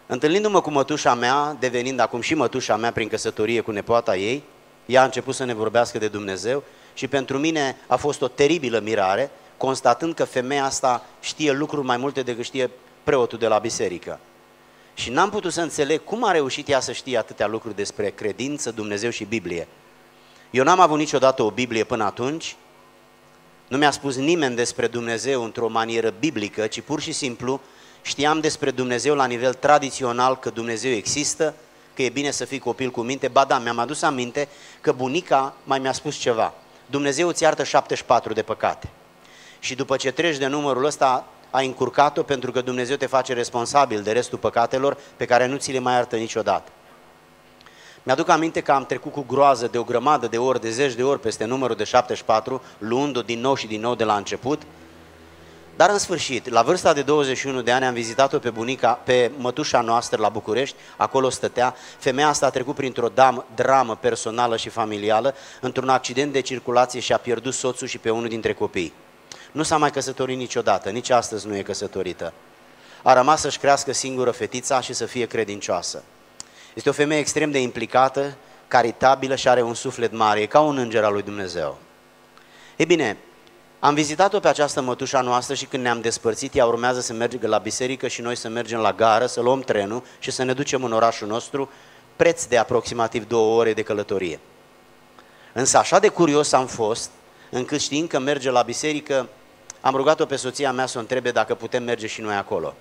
[0.06, 4.42] Întâlnindu-mă cu mătușa mea, devenind acum și mătușa mea prin căsătorie cu nepoata ei,
[4.86, 6.62] ea a început să ne vorbească de Dumnezeu
[6.94, 11.96] și pentru mine a fost o teribilă mirare, constatând că femeia asta știe lucruri mai
[11.96, 12.70] multe decât știe
[13.04, 14.20] preotul de la biserică.
[14.94, 18.70] Și n-am putut să înțeleg cum a reușit ea să știe atâtea lucruri despre credință,
[18.70, 19.68] Dumnezeu și Biblie.
[20.50, 22.56] Eu n-am avut niciodată o Biblie până atunci,
[23.68, 27.60] nu mi-a spus nimeni despre Dumnezeu într-o manieră biblică, ci pur și simplu
[28.04, 31.54] știam despre Dumnezeu la nivel tradițional că Dumnezeu există,
[31.94, 33.28] că e bine să fii copil cu minte.
[33.28, 34.48] Ba da, mi-am adus aminte
[34.80, 36.54] că bunica mai mi-a spus ceva.
[36.86, 38.88] Dumnezeu îți iartă 74 de păcate.
[39.58, 44.02] Și după ce treci de numărul ăsta, ai încurcat-o pentru că Dumnezeu te face responsabil
[44.02, 46.70] de restul păcatelor pe care nu ți le mai iartă niciodată.
[48.02, 51.02] Mi-aduc aminte că am trecut cu groază de o grămadă de ori, de zeci de
[51.02, 54.62] ori peste numărul de 74, luând-o din nou și din nou de la început.
[55.76, 59.80] Dar în sfârșit, la vârsta de 21 de ani am vizitat-o pe bunica, pe mătușa
[59.80, 61.76] noastră la București, acolo stătea.
[61.98, 63.10] Femeia asta a trecut printr-o
[63.54, 68.28] dramă personală și familială, într-un accident de circulație și a pierdut soțul și pe unul
[68.28, 68.92] dintre copii.
[69.52, 72.32] Nu s-a mai căsătorit niciodată, nici astăzi nu e căsătorită.
[73.02, 76.02] A rămas să-și crească singură fetița și să fie credincioasă.
[76.74, 78.36] Este o femeie extrem de implicată,
[78.68, 81.78] caritabilă și are un suflet mare, e ca un înger al lui Dumnezeu.
[82.76, 83.16] Ei bine,
[83.84, 87.58] am vizitat-o pe această mătușa noastră și când ne-am despărțit, ea urmează să mergă la
[87.58, 90.92] biserică și noi să mergem la gară, să luăm trenul și să ne ducem în
[90.92, 91.70] orașul nostru,
[92.16, 94.40] preț de aproximativ două ore de călătorie.
[95.52, 97.10] Însă așa de curios am fost,
[97.50, 99.28] încât știind că merge la biserică,
[99.80, 102.74] am rugat-o pe soția mea să o întrebe dacă putem merge și noi acolo.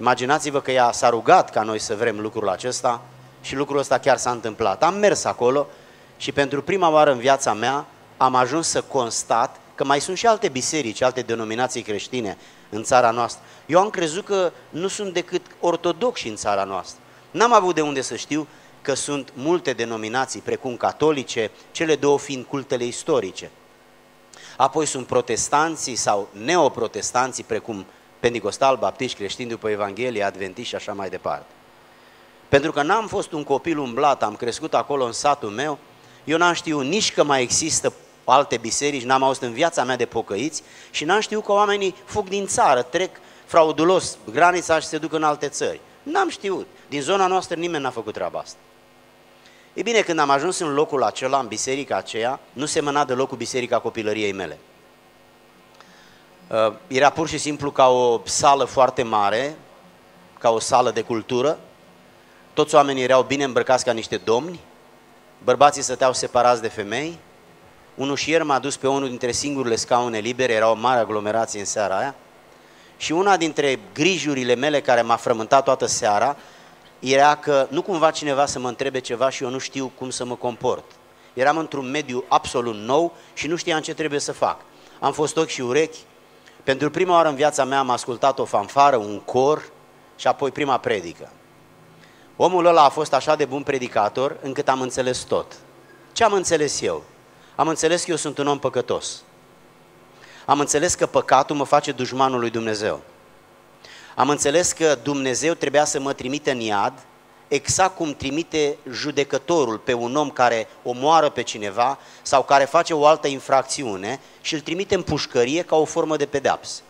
[0.00, 3.02] Imaginați-vă că ea s-a rugat ca noi să vrem lucrul acesta
[3.40, 4.82] și lucrul ăsta chiar s-a întâmplat.
[4.82, 5.66] Am mers acolo
[6.16, 10.26] și pentru prima oară în viața mea am ajuns să constat că mai sunt și
[10.26, 12.36] alte biserici, alte denominații creștine
[12.70, 13.42] în țara noastră.
[13.66, 17.00] Eu am crezut că nu sunt decât ortodoxi în țara noastră.
[17.30, 18.46] N-am avut de unde să știu
[18.82, 23.50] că sunt multe denominații, precum catolice, cele două fiind cultele istorice.
[24.56, 27.86] Apoi sunt protestanții sau neoprotestanții, precum
[28.20, 31.46] Pentecostal, baptiști, creștini după Evanghelie, adventiști și așa mai departe.
[32.48, 35.78] Pentru că n-am fost un copil umblat, am crescut acolo în satul meu,
[36.24, 37.92] eu n-am știut nici că mai există
[38.24, 42.28] alte biserici, n-am auzit în viața mea de pocăiți și n-am știut că oamenii fug
[42.28, 43.10] din țară, trec
[43.46, 45.80] fraudulos granița și se duc în alte țări.
[46.02, 46.66] N-am știut.
[46.88, 48.58] Din zona noastră nimeni n-a făcut treaba asta.
[49.74, 53.36] E bine, când am ajuns în locul acela, în biserica aceea, nu semăna deloc cu
[53.36, 54.58] biserica copilăriei mele.
[56.48, 59.56] Uh, era pur și simplu ca o sală foarte mare,
[60.38, 61.58] ca o sală de cultură.
[62.52, 64.60] Toți oamenii erau bine îmbrăcați ca niște domni,
[65.44, 67.18] bărbații stăteau separați de femei.
[67.94, 71.66] Un ușier m-a dus pe unul dintre singurele scaune libere, era o mare aglomerație în
[71.66, 72.14] seara aia.
[72.96, 76.36] Și una dintre grijurile mele care m-a frământat toată seara
[76.98, 80.24] era că nu cumva cineva să mă întrebe ceva și eu nu știu cum să
[80.24, 80.84] mă comport.
[81.34, 84.60] Eram într-un mediu absolut nou și nu știam ce trebuie să fac.
[85.00, 85.98] Am fost ochi și urechi.
[86.62, 89.70] Pentru prima oară în viața mea am ascultat o fanfară, un cor
[90.16, 91.30] și apoi prima predică.
[92.36, 95.56] Omul ăla a fost așa de bun predicator încât am înțeles tot.
[96.12, 97.02] Ce am înțeles eu?
[97.54, 99.22] Am înțeles că eu sunt un om păcătos.
[100.46, 103.00] Am înțeles că păcatul mă face dușmanul lui Dumnezeu.
[104.14, 106.92] Am înțeles că Dumnezeu trebuia să mă trimită în iad,
[107.48, 113.06] exact cum trimite judecătorul pe un om care omoară pe cineva sau care face o
[113.06, 116.80] altă infracțiune și îl trimite în pușcărie ca o formă de pedeapsă.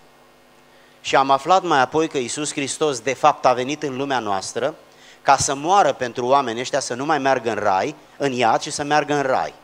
[1.00, 4.74] Și am aflat mai apoi că Isus Hristos de fapt a venit în lumea noastră
[5.22, 8.72] ca să moară pentru oamenii ăștia să nu mai meargă în rai, în iad, ci
[8.72, 9.54] să meargă în rai.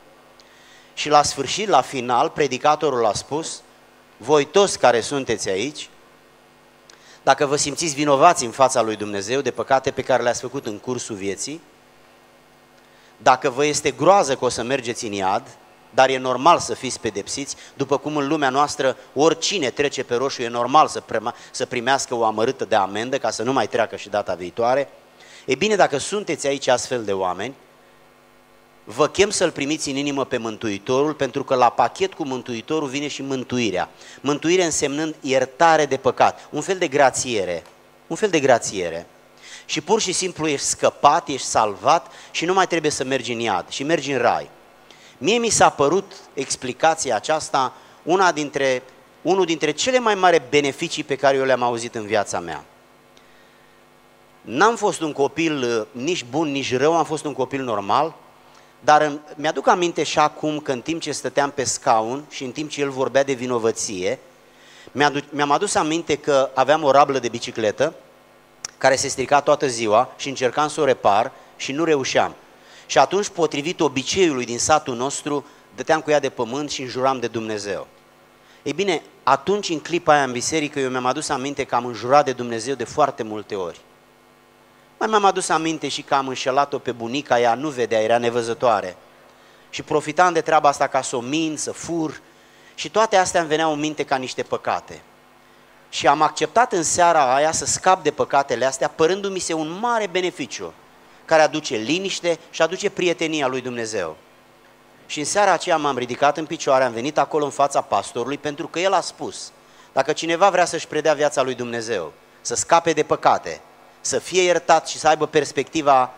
[0.94, 3.62] Și la sfârșit, la final, predicatorul a spus,
[4.16, 5.88] voi toți care sunteți aici,
[7.22, 10.78] dacă vă simțiți vinovați în fața lui Dumnezeu de păcate pe care le-ați făcut în
[10.78, 11.60] cursul vieții,
[13.16, 15.42] dacă vă este groază că o să mergeți în iad,
[15.94, 20.42] dar e normal să fiți pedepsiți, după cum în lumea noastră oricine trece pe roșu
[20.42, 23.96] e normal să, prima, să primească o amărâtă de amendă ca să nu mai treacă
[23.96, 24.88] și data viitoare.
[25.44, 27.54] E bine, dacă sunteți aici astfel de oameni,
[28.94, 33.08] vă chem să-L primiți în inimă pe Mântuitorul, pentru că la pachet cu Mântuitorul vine
[33.08, 33.88] și mântuirea.
[34.20, 37.62] Mântuire însemnând iertare de păcat, un fel de grațiere,
[38.06, 39.06] un fel de grațiere.
[39.64, 43.38] Și pur și simplu ești scăpat, ești salvat și nu mai trebuie să mergi în
[43.38, 44.50] iad și mergi în rai.
[45.18, 47.72] Mie mi s-a părut explicația aceasta
[48.02, 48.82] una dintre,
[49.22, 52.64] unul dintre cele mai mari beneficii pe care eu le-am auzit în viața mea.
[54.40, 58.14] N-am fost un copil uh, nici bun, nici rău, am fost un copil normal,
[58.80, 62.70] dar mi-aduc aminte și acum că în timp ce stăteam pe scaun și în timp
[62.70, 64.18] ce el vorbea de vinovăție,
[65.30, 67.94] mi-am adus aminte că aveam o rablă de bicicletă
[68.78, 72.34] care se strica toată ziua și încercam să o repar și nu reușeam.
[72.86, 77.26] Și atunci, potrivit obiceiului din satul nostru, dăteam cu ea de pământ și înjuram de
[77.26, 77.86] Dumnezeu.
[78.62, 82.24] Ei bine, atunci, în clipa aia în biserică, eu mi-am adus aminte că am înjurat
[82.24, 83.80] de Dumnezeu de foarte multe ori.
[85.00, 88.96] Mai mi-am adus aminte și că am înșelat-o pe bunica, ea nu vedea, era nevăzătoare.
[89.70, 92.20] Și profitam de treaba asta ca să o min, să fur
[92.74, 95.02] și toate astea îmi veneau în minte ca niște păcate.
[95.88, 100.06] Și am acceptat în seara aia să scap de păcatele astea, părându-mi se un mare
[100.06, 100.72] beneficiu,
[101.24, 104.16] care aduce liniște și aduce prietenia lui Dumnezeu.
[105.06, 108.68] Și în seara aceea m-am ridicat în picioare, am venit acolo în fața pastorului, pentru
[108.68, 109.52] că el a spus,
[109.92, 113.60] dacă cineva vrea să-și predea viața lui Dumnezeu, să scape de păcate,
[114.00, 116.14] să fie iertat și să aibă perspectiva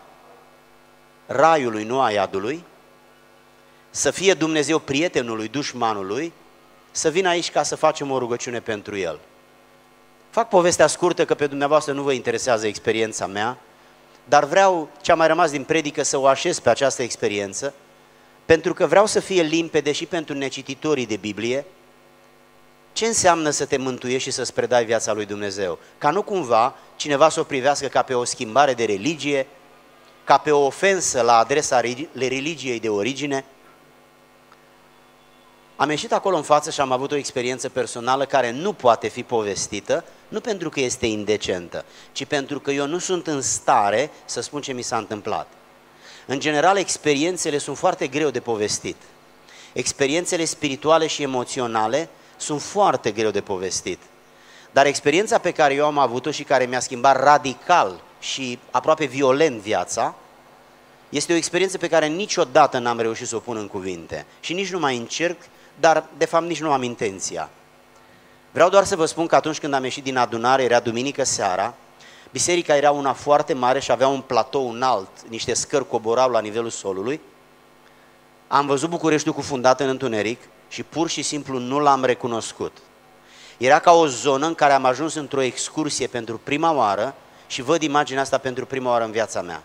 [1.25, 2.63] raiului, nu a iadului,
[3.89, 6.33] să fie Dumnezeu prietenului, dușmanului,
[6.91, 9.19] să vină aici ca să facem o rugăciune pentru el.
[10.29, 13.57] Fac povestea scurtă că pe dumneavoastră nu vă interesează experiența mea,
[14.25, 17.73] dar vreau ce a mai rămas din predică să o așez pe această experiență,
[18.45, 21.65] pentru că vreau să fie limpede și pentru necititorii de Biblie,
[22.93, 25.79] ce înseamnă să te mântuiești și să-ți predai viața lui Dumnezeu?
[25.97, 29.47] Ca nu cumva cineva să o privească ca pe o schimbare de religie,
[30.23, 31.81] ca pe o ofensă la adresa
[32.13, 33.45] religiei de origine.
[35.75, 39.23] Am ieșit acolo în față și am avut o experiență personală care nu poate fi
[39.23, 44.41] povestită, nu pentru că este indecentă, ci pentru că eu nu sunt în stare să
[44.41, 45.47] spun ce mi s-a întâmplat.
[46.25, 48.97] În general, experiențele sunt foarte greu de povestit.
[49.73, 53.99] Experiențele spirituale și emoționale sunt foarte greu de povestit.
[54.73, 59.59] Dar experiența pe care eu am avut-o și care mi-a schimbat radical și aproape violent
[59.61, 60.15] viața,
[61.13, 64.71] Este o experiență pe care niciodată n-am reușit să o pun în cuvinte și nici
[64.71, 65.37] nu mai încerc,
[65.79, 67.49] dar de fapt nici nu am intenția.
[68.51, 71.73] Vreau doar să vă spun că atunci când am ieșit din adunare, era duminică seara,
[72.31, 76.69] biserica era una foarte mare și avea un platou înalt, niște scări coborau la nivelul
[76.69, 77.21] solului.
[78.47, 82.77] Am văzut Bucureștiul cufundat în întuneric și pur și simplu nu l-am recunoscut.
[83.57, 87.15] Era ca o zonă în care am ajuns într-o excursie pentru prima oară
[87.47, 89.63] și văd imaginea asta pentru prima oară în viața mea.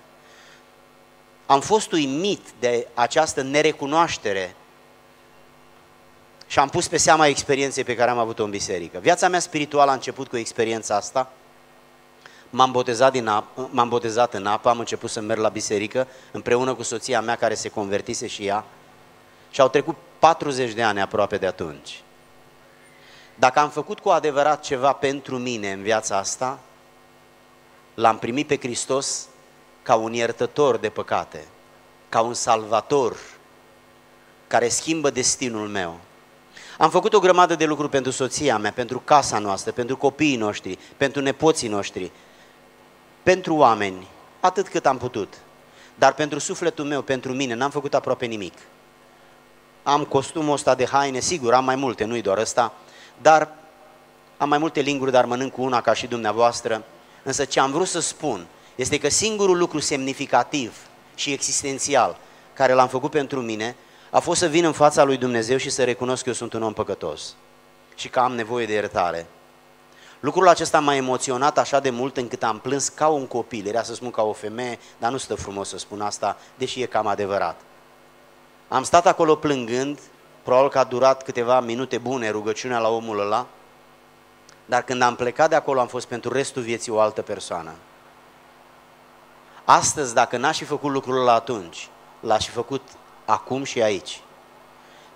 [1.47, 4.55] Am fost uimit de această nerecunoaștere
[6.47, 8.99] și am pus pe seama experienței pe care am avut-o în biserică.
[8.99, 11.32] Viața mea spirituală a început cu experiența asta.
[12.51, 16.74] M-am botezat, din apă, m-am botezat în apă, am început să merg la biserică împreună
[16.74, 18.64] cu soția mea care se convertise și ea.
[19.51, 22.03] Și au trecut 40 de ani aproape de atunci.
[23.39, 26.59] Dacă am făcut cu adevărat ceva pentru mine în viața asta,
[27.95, 29.26] l-am primit pe Hristos
[29.82, 31.47] ca un iertător de păcate,
[32.09, 33.16] ca un salvator
[34.47, 35.99] care schimbă destinul meu.
[36.78, 40.78] Am făcut o grămadă de lucruri pentru soția mea, pentru casa noastră, pentru copiii noștri,
[40.97, 42.11] pentru nepoții noștri,
[43.22, 44.07] pentru oameni,
[44.41, 45.34] atât cât am putut.
[45.95, 48.55] Dar pentru sufletul meu, pentru mine, n-am făcut aproape nimic.
[49.82, 52.72] Am costumul ăsta de haine, sigur, am mai multe, nu-i doar ăsta,
[53.22, 53.48] dar
[54.36, 56.84] am mai multe linguri, dar mănânc cu una ca și dumneavoastră.
[57.22, 60.76] Însă ce am vrut să spun este că singurul lucru semnificativ
[61.14, 62.16] și existențial
[62.52, 63.76] care l-am făcut pentru mine
[64.10, 66.62] a fost să vin în fața lui Dumnezeu și să recunosc că eu sunt un
[66.62, 67.34] om păcătos
[67.94, 69.26] și că am nevoie de iertare.
[70.20, 73.66] Lucrul acesta m-a emoționat așa de mult încât am plâns ca un copil.
[73.66, 76.86] Era să spun ca o femeie, dar nu stă frumos să spun asta, deși e
[76.86, 77.60] cam adevărat.
[78.68, 79.98] Am stat acolo plângând,
[80.49, 83.46] probabil că a durat câteva minute bune rugăciunea la omul ăla,
[84.64, 87.74] dar când am plecat de acolo am fost pentru restul vieții o altă persoană.
[89.64, 91.88] Astăzi, dacă n-aș fi făcut lucrul ăla atunci,
[92.20, 92.82] l-aș fi făcut
[93.24, 94.20] acum și aici.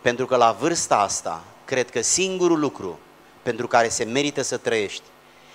[0.00, 2.98] Pentru că la vârsta asta, cred că singurul lucru
[3.42, 5.04] pentru care se merită să trăiești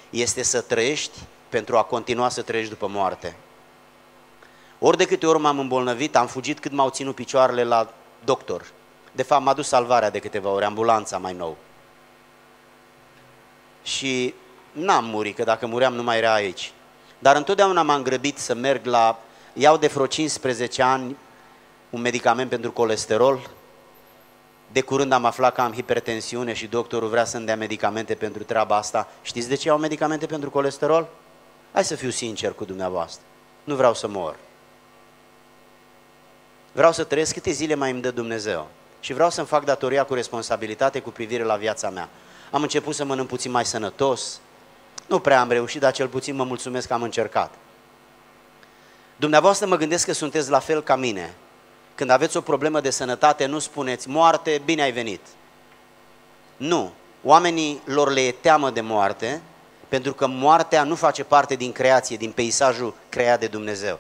[0.10, 1.20] este să trăiești
[1.50, 3.36] pentru a continua să trăiești după moarte.
[4.80, 8.76] Ori de câte ori m-am îmbolnăvit, am fugit cât m-au ținut picioarele la doctor.
[9.18, 11.58] De fapt, m-a dus salvarea de câteva ori, ambulanța mai nou.
[13.84, 14.34] Și
[14.72, 16.72] n-am murit, că dacă muream nu mai era aici.
[17.20, 19.20] Dar întotdeauna m-am grăbit să merg la...
[19.54, 21.16] Iau de vreo 15 ani
[21.90, 23.50] un medicament pentru colesterol.
[24.72, 28.76] De curând am aflat că am hipertensiune și doctorul vrea să-mi dea medicamente pentru treaba
[28.76, 29.08] asta.
[29.22, 31.08] Știți de ce iau medicamente pentru colesterol?
[31.74, 33.24] Hai să fiu sincer cu dumneavoastră.
[33.64, 34.36] Nu vreau să mor.
[36.72, 38.68] Vreau să trăiesc câte zile mai îmi dă Dumnezeu.
[39.08, 42.10] Și vreau să-mi fac datoria cu responsabilitate cu privire la viața mea.
[42.52, 44.40] Am început să mănânc puțin mai sănătos.
[45.06, 47.54] Nu prea am reușit, dar cel puțin mă mulțumesc că am încercat.
[49.16, 51.34] Dumneavoastră mă gândesc că sunteți la fel ca mine.
[51.96, 55.22] Când aveți o problemă de sănătate, nu spuneți moarte, bine ai venit.
[56.58, 56.92] Nu.
[57.24, 59.42] Oamenii lor le e teamă de moarte,
[59.88, 64.00] pentru că moartea nu face parte din creație, din peisajul creat de Dumnezeu.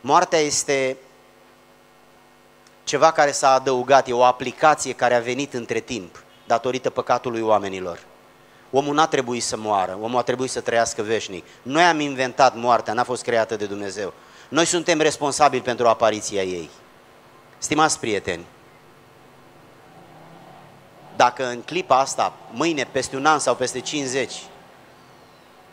[0.00, 0.96] Moartea este
[2.92, 7.98] ceva care s-a adăugat, e o aplicație care a venit între timp, datorită păcatului oamenilor.
[8.70, 11.44] Omul n-a trebuit să moară, omul a trebuit să trăiască veșnic.
[11.62, 14.12] Noi am inventat moartea, n-a fost creată de Dumnezeu.
[14.48, 16.70] Noi suntem responsabili pentru apariția ei.
[17.58, 18.44] Stimați prieteni,
[21.16, 24.42] dacă în clipa asta, mâine, peste un an sau peste 50,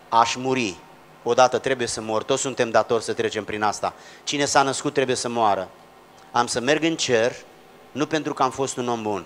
[0.10, 0.76] aș muri,
[1.24, 3.94] odată trebuie să mor, toți suntem datori să trecem prin asta.
[4.24, 5.70] Cine s-a născut trebuie să moară.
[6.32, 7.36] Am să merg în cer,
[7.92, 9.26] nu pentru că am fost un om bun,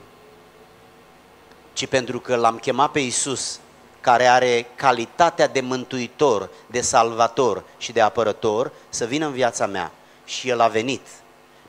[1.74, 3.60] ci pentru că l-am chemat pe Isus,
[4.02, 9.92] care are calitatea de mântuitor, de salvator și de apărător, să vină în viața mea.
[10.26, 11.02] Și El a venit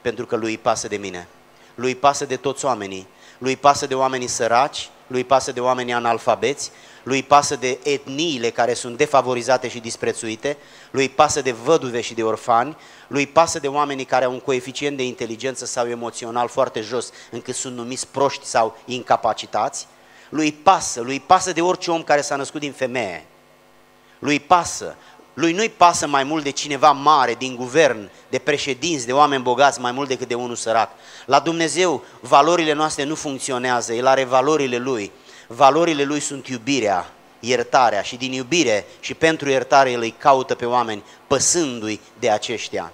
[0.01, 1.28] pentru că lui pasă de mine.
[1.74, 3.07] Lui pasă de toți oamenii.
[3.39, 6.70] Lui pasă de oamenii săraci, lui pasă de oamenii analfabeți,
[7.05, 10.57] lui pasă de etniile care sunt defavorizate și disprețuite,
[10.91, 12.77] lui pasă de văduve și de orfani,
[13.07, 17.55] lui pasă de oamenii care au un coeficient de inteligență sau emoțional foarte jos, încât
[17.55, 19.87] sunt numiți proști sau incapacitați,
[20.29, 23.27] lui pasă, lui pasă de orice om care s-a născut din femeie,
[24.19, 24.97] lui pasă,
[25.35, 29.81] lui nu-i pasă mai mult de cineva mare din guvern, de președinți, de oameni bogați,
[29.81, 30.91] mai mult decât de unul sărac.
[31.27, 35.13] La Dumnezeu, valorile noastre nu funcționează, El are valorile Lui.
[35.47, 40.67] Valorile Lui sunt iubirea, iertarea și din iubire și pentru iertare El îi caută pe
[40.67, 42.93] oameni, păsându-i de aceștia.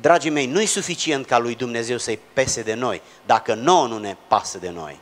[0.00, 4.16] Dragii mei, nu-i suficient ca lui Dumnezeu să-i pese de noi, dacă nouă nu ne
[4.28, 4.98] pasă de noi.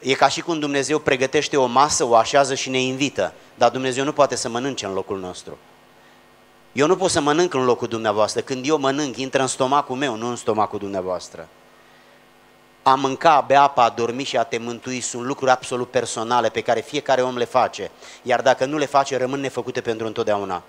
[0.00, 4.04] E ca și cum Dumnezeu pregătește o masă, o așează și ne invită, dar Dumnezeu
[4.04, 5.58] nu poate să mănânce în locul nostru.
[6.72, 8.40] Eu nu pot să mănânc în locul dumneavoastră.
[8.40, 11.48] Când eu mănânc, intră în stomacul meu, nu în stomacul dumneavoastră.
[12.86, 16.48] A mânca, a bea apă, a dormi și a te mântui sunt lucruri absolut personale
[16.48, 17.90] pe care fiecare om le face.
[18.22, 20.62] Iar dacă nu le face, rămân nefăcute pentru întotdeauna.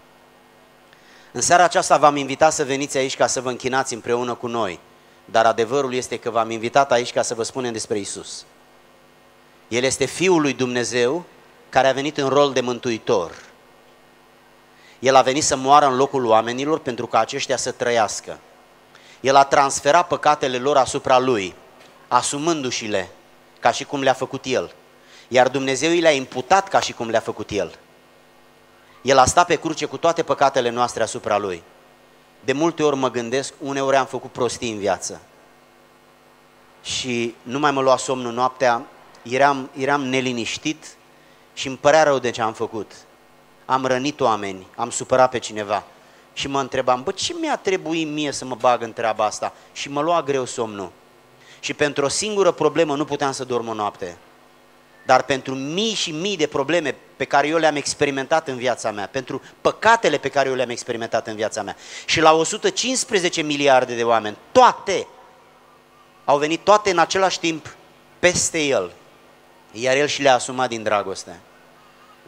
[1.32, 4.80] În seara aceasta v-am invitat să veniți aici ca să vă închinați împreună cu noi.
[5.26, 8.45] Dar adevărul este că v-am invitat aici ca să vă spunem despre Isus.
[9.68, 11.24] El este Fiul lui Dumnezeu
[11.70, 13.32] care a venit în rol de mântuitor.
[14.99, 18.39] El a venit să moară în locul oamenilor pentru ca aceștia să trăiască.
[19.22, 21.55] El a transferat păcatele lor asupra lui,
[22.08, 23.10] asumându-și-le
[23.60, 24.74] ca și cum le-a făcut el.
[25.28, 27.78] Iar Dumnezeu i le-a imputat ca și cum le-a făcut el.
[29.01, 31.64] El a stat pe cruce cu toate păcatele noastre asupra lui.
[32.43, 35.22] De multe ori mă gândesc, uneori am făcut prostii în viață.
[36.84, 38.86] Și nu mai mă lua somnul noaptea,
[39.22, 40.95] eram, eram neliniștit
[41.53, 42.91] și îmi părea rău de ce am făcut.
[43.66, 45.84] Am rănit oameni, am supărat pe cineva.
[46.34, 49.53] Și mă întrebam, bă, ce mi-a trebuit mie să mă bag în treaba asta?
[49.74, 50.91] Și mă lua greu somnul.
[51.66, 54.18] Și pentru o singură problemă nu puteam să dorm o noapte.
[55.05, 59.07] Dar pentru mii și mii de probleme pe care eu le-am experimentat în viața mea,
[59.07, 64.03] pentru păcatele pe care eu le-am experimentat în viața mea și la 115 miliarde de
[64.03, 65.07] oameni, toate
[66.26, 67.76] au venit toate în același timp
[68.20, 68.91] peste el,
[69.72, 71.39] iar el și le-a asumat din dragoste.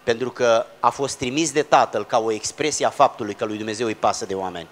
[0.03, 3.87] Pentru că a fost trimis de Tatăl ca o expresie a faptului că lui Dumnezeu
[3.87, 4.67] îi pasă de oameni.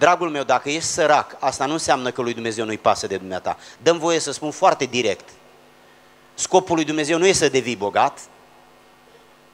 [0.00, 3.56] Dragul meu, dacă ești sărac, asta nu înseamnă că lui Dumnezeu nu-i pasă de dumneata.
[3.82, 5.28] Dăm voie să spun foarte direct.
[6.34, 8.20] Scopul lui Dumnezeu nu este să devii bogat.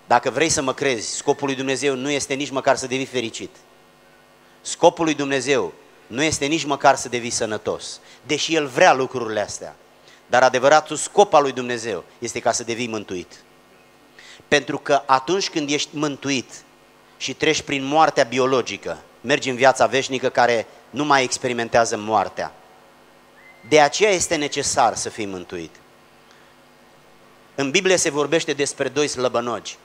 [0.06, 3.50] Dacă vrei să mă crezi, scopul lui Dumnezeu nu este nici măcar să devii fericit.
[4.60, 5.72] Scopul lui Dumnezeu
[6.06, 9.76] nu este nici măcar să devii sănătos, deși El vrea lucrurile astea.
[10.26, 13.32] Dar adevăratul scop al lui Dumnezeu este ca să devii mântuit.
[14.48, 16.52] Pentru că atunci când ești mântuit
[17.16, 22.52] și treci prin moartea biologică, mergi în viața veșnică care nu mai experimentează moartea.
[23.68, 25.74] De aceea este necesar să fii mântuit.
[27.54, 29.78] În Biblie se vorbește despre doi slăbănogi.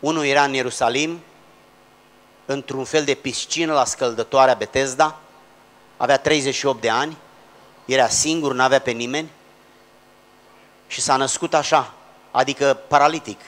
[0.00, 1.20] Unul era în Ierusalim,
[2.46, 5.20] într-un fel de piscină la scăldătoarea Betesda,
[5.96, 7.16] avea 38 de ani,
[7.84, 9.30] era singur, nu avea pe nimeni
[10.86, 11.94] și s-a născut așa,
[12.30, 13.40] adică paralitic.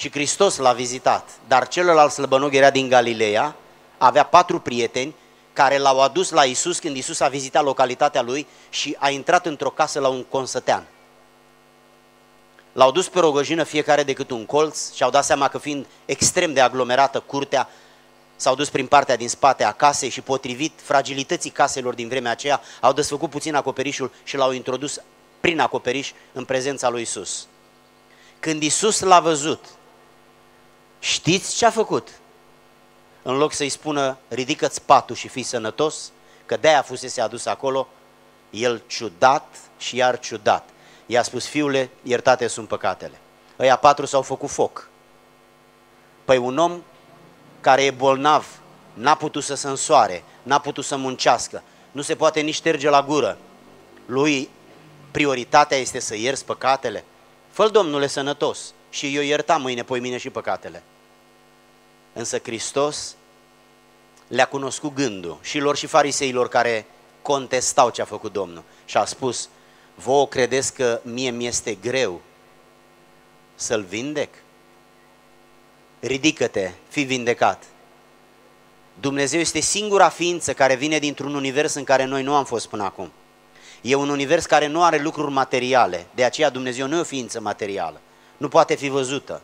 [0.00, 3.56] Și Hristos l-a vizitat, dar celălalt slăbănog era din Galileea,
[3.98, 5.14] avea patru prieteni
[5.52, 9.70] care l-au adus la Isus când Isus a vizitat localitatea lui și a intrat într-o
[9.70, 10.86] casă la un consătean.
[12.72, 16.52] L-au dus pe rogojină fiecare decât un colț și au dat seama că fiind extrem
[16.52, 17.68] de aglomerată curtea,
[18.36, 22.60] s-au dus prin partea din spate a casei și potrivit fragilității caselor din vremea aceea,
[22.80, 25.00] au desfăcut puțin acoperișul și l-au introdus
[25.40, 27.46] prin acoperiș în prezența lui Isus.
[28.38, 29.64] Când Isus l-a văzut,
[31.20, 32.08] știți ce a făcut?
[33.22, 36.12] În loc să-i spună, ridică-ți patul și fii sănătos,
[36.46, 37.88] că de-aia fusese adus acolo,
[38.50, 39.46] el ciudat
[39.78, 40.68] și iar ciudat
[41.06, 43.18] i-a spus, fiule, iertate sunt păcatele.
[43.58, 44.88] Ăia patru s-au făcut foc.
[46.24, 46.82] Păi un om
[47.60, 48.46] care e bolnav,
[48.94, 51.62] n-a putut să se însoare, n-a putut să muncească,
[51.92, 53.38] nu se poate nici șterge la gură.
[54.06, 54.50] Lui
[55.10, 57.04] prioritatea este să ierți păcatele.
[57.50, 60.82] fă Domnule, sănătos și eu ierta mâine, poi mine și păcatele.
[62.20, 63.16] Însă Hristos
[64.28, 66.86] le-a cunoscut gândul și lor și fariseilor care
[67.22, 69.48] contestau ce a făcut Domnul și a spus,
[69.94, 72.20] Vouă credeți că mie mi-este greu
[73.54, 74.34] să-l vindec?
[76.00, 77.64] Ridică-te, fi vindecat.
[79.00, 82.84] Dumnezeu este singura ființă care vine dintr-un univers în care noi nu am fost până
[82.84, 83.12] acum.
[83.80, 87.40] E un univers care nu are lucruri materiale, de aceea Dumnezeu nu e o ființă
[87.40, 88.00] materială.
[88.36, 89.42] Nu poate fi văzută.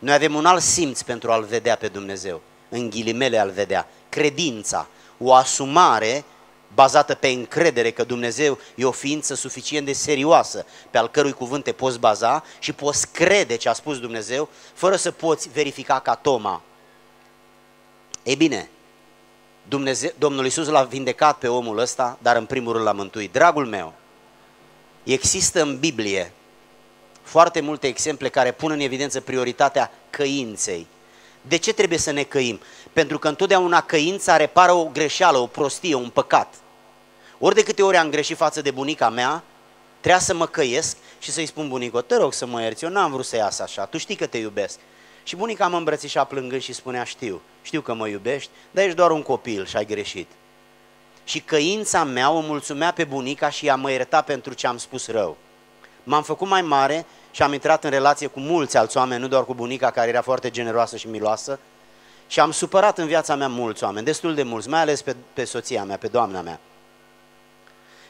[0.00, 4.86] Noi avem un alt simț pentru a-L vedea pe Dumnezeu, în ghilimele a-L vedea, credința,
[5.18, 6.24] o asumare
[6.74, 11.64] bazată pe încredere că Dumnezeu e o ființă suficient de serioasă pe al cărui cuvânt
[11.64, 16.14] te poți baza și poți crede ce a spus Dumnezeu fără să poți verifica ca
[16.14, 16.62] Toma.
[18.22, 18.70] Ei bine,
[19.68, 23.32] Dumnezeu, Domnul Iisus l-a vindecat pe omul ăsta, dar în primul rând l-a mântuit.
[23.32, 23.94] Dragul meu,
[25.04, 26.32] există în Biblie
[27.30, 30.86] foarte multe exemple care pun în evidență prioritatea căinței.
[31.42, 32.60] De ce trebuie să ne căim?
[32.92, 36.54] Pentru că întotdeauna căința repară o greșeală, o prostie, un păcat.
[37.38, 39.42] Ori de câte ori am greșit față de bunica mea,
[40.00, 43.10] trebuia să mă căiesc și să-i spun bunico, te rog să mă ierți, eu n-am
[43.10, 44.78] vrut să iasă așa, tu știi că te iubesc.
[45.22, 49.10] Și bunica mă îmbrățișa plângând și spunea, știu, știu că mă iubești, dar ești doar
[49.10, 50.30] un copil și ai greșit.
[51.24, 55.06] Și căința mea o mulțumea pe bunica și ea mă ierta pentru ce am spus
[55.06, 55.36] rău.
[56.04, 59.44] M-am făcut mai mare și am intrat în relație cu mulți alți oameni, nu doar
[59.44, 61.58] cu bunica care era foarte generoasă și miloasă,
[62.26, 65.44] Și am supărat în viața mea mulți oameni, destul de mulți, mai ales pe, pe
[65.44, 66.60] soția mea, pe doamna mea.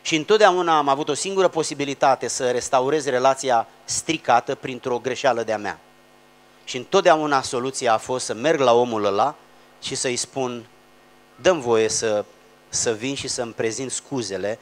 [0.02, 5.78] Și întotdeauna am avut o singură posibilitate să restaurez relația stricată printr-o greșeală de-a mea.
[6.64, 9.34] Și întotdeauna soluția a fost să merg la omul ăla
[9.82, 10.66] și să-i spun,
[11.36, 12.24] dăm voie să,
[12.68, 14.58] să vin și să-mi prezint scuzele,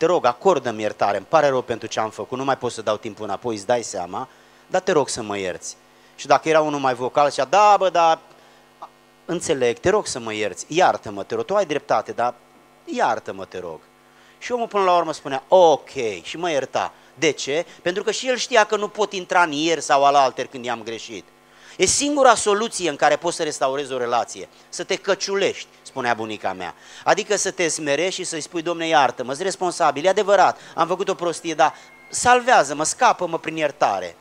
[0.00, 2.82] te rog, acordă-mi iertare, îmi pare rău pentru ce am făcut, nu mai pot să
[2.82, 4.28] dau timpul înapoi, îți dai seama,
[4.66, 5.76] dar te rog să mă ierți.
[6.16, 8.20] Și dacă era unul mai vocal, zicea, da, bă, da,
[9.24, 12.34] înțeleg, te rog să mă ierți, iartă-mă, te rog, tu ai dreptate, dar
[12.84, 13.80] iartă-mă, te rog.
[14.38, 16.92] Și omul până la urmă spunea, ok, și mă ierta.
[17.14, 17.66] De ce?
[17.82, 20.82] Pentru că și el știa că nu pot intra în ieri sau alalter când i-am
[20.82, 21.24] greșit.
[21.76, 26.52] E singura soluție în care poți să restaurezi o relație, să te căciulești, spunea bunica
[26.52, 26.74] mea.
[27.04, 31.08] Adică să te smerești și să-i spui, domne, iartă-mă, sunt responsabil, e adevărat, am făcut
[31.08, 31.74] o prostie, dar
[32.08, 34.16] salvează-mă, scapă-mă prin iertare.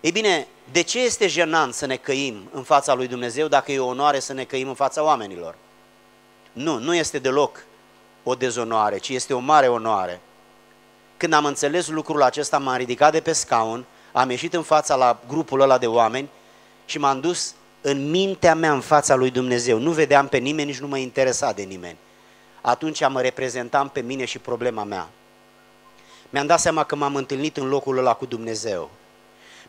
[0.00, 3.78] Ei bine, de ce este jenant să ne căim în fața lui Dumnezeu dacă e
[3.78, 5.54] o onoare să ne căim în fața oamenilor?
[6.52, 7.64] Nu, nu este deloc
[8.22, 10.20] o dezonoare, ci este o mare onoare.
[11.16, 15.20] Când am înțeles lucrul acesta, m-am ridicat de pe scaun, am ieșit în fața la
[15.26, 16.28] grupul ăla de oameni
[16.84, 19.78] și m-am dus în mintea mea în fața lui Dumnezeu.
[19.78, 21.96] Nu vedeam pe nimeni, nici nu mă interesa de nimeni.
[22.60, 25.08] Atunci mă reprezentam pe mine și problema mea.
[26.30, 28.90] Mi-am dat seama că m-am întâlnit în locul ăla cu Dumnezeu.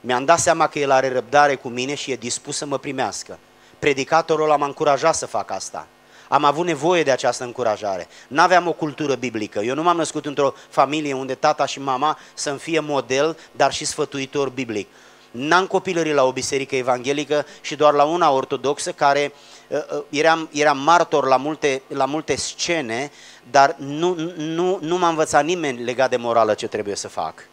[0.01, 3.39] Mi-am dat seama că El are răbdare cu mine și e dispus să mă primească.
[3.79, 5.87] Predicatorul ăla m-a încurajat să fac asta.
[6.27, 8.07] Am avut nevoie de această încurajare.
[8.27, 9.59] N-aveam o cultură biblică.
[9.59, 13.85] Eu nu m-am născut într-o familie unde tata și mama să-mi fie model, dar și
[13.85, 14.87] sfătuitor biblic.
[15.31, 19.33] N-am copilărit la o biserică evanghelică și doar la una ortodoxă care
[19.67, 23.11] uh, uh, eram, eram martor la multe, la multe scene,
[23.51, 27.47] dar nu, nu, nu m-a învățat nimeni legat de morală ce trebuie să fac.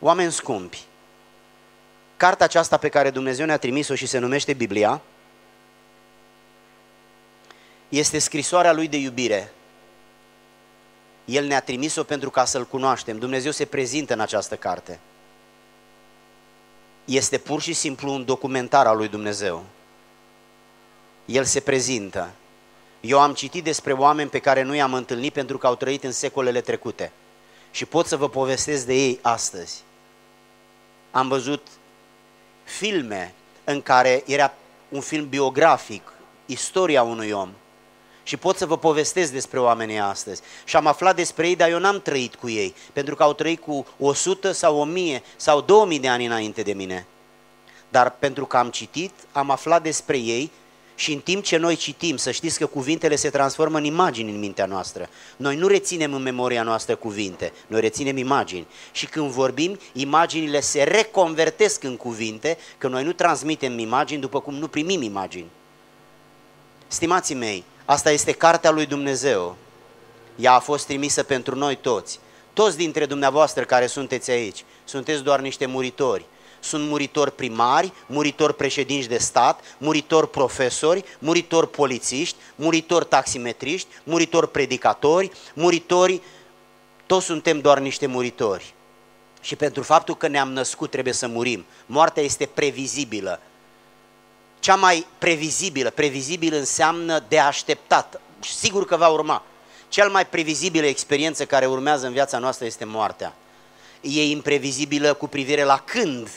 [0.00, 0.84] Oameni scumpi,
[2.16, 5.00] cartea aceasta pe care Dumnezeu ne-a trimis-o și se numește Biblia,
[7.88, 9.52] este scrisoarea lui de iubire.
[11.24, 13.18] El ne-a trimis-o pentru ca să-L cunoaștem.
[13.18, 15.00] Dumnezeu se prezintă în această carte.
[17.06, 19.64] Este pur și simplu un documentar al lui Dumnezeu.
[21.24, 22.30] El se prezintă.
[23.00, 26.12] Eu am citit despre oameni pe care nu i-am întâlnit pentru că au trăit în
[26.12, 27.12] secolele trecute.
[27.70, 29.82] Și pot să vă povestesc de ei astăzi.
[31.10, 31.66] Am văzut
[32.64, 33.34] filme
[33.64, 34.54] în care era
[34.88, 36.12] un film biografic,
[36.46, 37.50] istoria unui om–
[38.26, 40.42] și pot să vă povestesc despre oamenii astăzi.
[40.64, 43.60] Și am aflat despre ei, dar eu n-am trăit cu ei, pentru că au trăit
[43.60, 47.06] cu 100 sau 1000 sau 2000 de ani înainte de mine.
[47.88, 50.50] Dar pentru că am citit, am aflat despre ei
[50.94, 54.38] și în timp ce noi citim, să știți că cuvintele se transformă în imagini în
[54.38, 55.08] mintea noastră.
[55.36, 58.66] Noi nu reținem în memoria noastră cuvinte, noi reținem imagini.
[58.92, 64.54] Și când vorbim, imaginile se reconvertesc în cuvinte, că noi nu transmitem imagini după cum
[64.54, 65.50] nu primim imagini.
[66.86, 69.56] Stimații mei, Asta este cartea lui Dumnezeu.
[70.36, 72.20] Ea a fost trimisă pentru noi toți.
[72.52, 76.24] Toți dintre dumneavoastră care sunteți aici, sunteți doar niște muritori.
[76.60, 85.30] Sunt muritori primari, muritori președinți de stat, muritori profesori, muritori polițiști, muritori taximetriști, muritori predicatori,
[85.54, 86.22] muritori,
[87.06, 88.74] toți suntem doar niște muritori.
[89.40, 91.64] Și pentru faptul că ne-am născut trebuie să murim.
[91.86, 93.40] Moartea este previzibilă
[94.58, 95.90] cea mai previzibilă.
[95.90, 98.20] Previzibil înseamnă de așteptat.
[98.40, 99.42] Sigur că va urma.
[99.88, 103.34] Cel mai previzibilă experiență care urmează în viața noastră este moartea.
[104.00, 106.30] E imprevizibilă cu privire la când,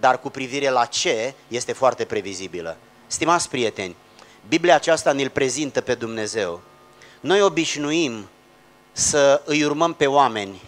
[0.00, 2.76] dar cu privire la ce este foarte previzibilă.
[3.06, 3.96] Stimați prieteni,
[4.48, 6.60] Biblia aceasta ne-l prezintă pe Dumnezeu.
[7.20, 8.28] Noi obișnuim
[8.92, 10.62] să îi urmăm pe oameni.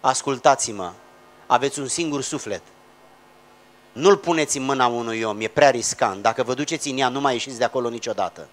[0.00, 0.92] Ascultați-mă,
[1.46, 2.62] aveți un singur suflet–
[3.98, 6.22] nu-l puneți în mâna unui om, e prea riscant.
[6.22, 8.48] Dacă vă duceți în ea, nu mai ieșiți de acolo niciodată.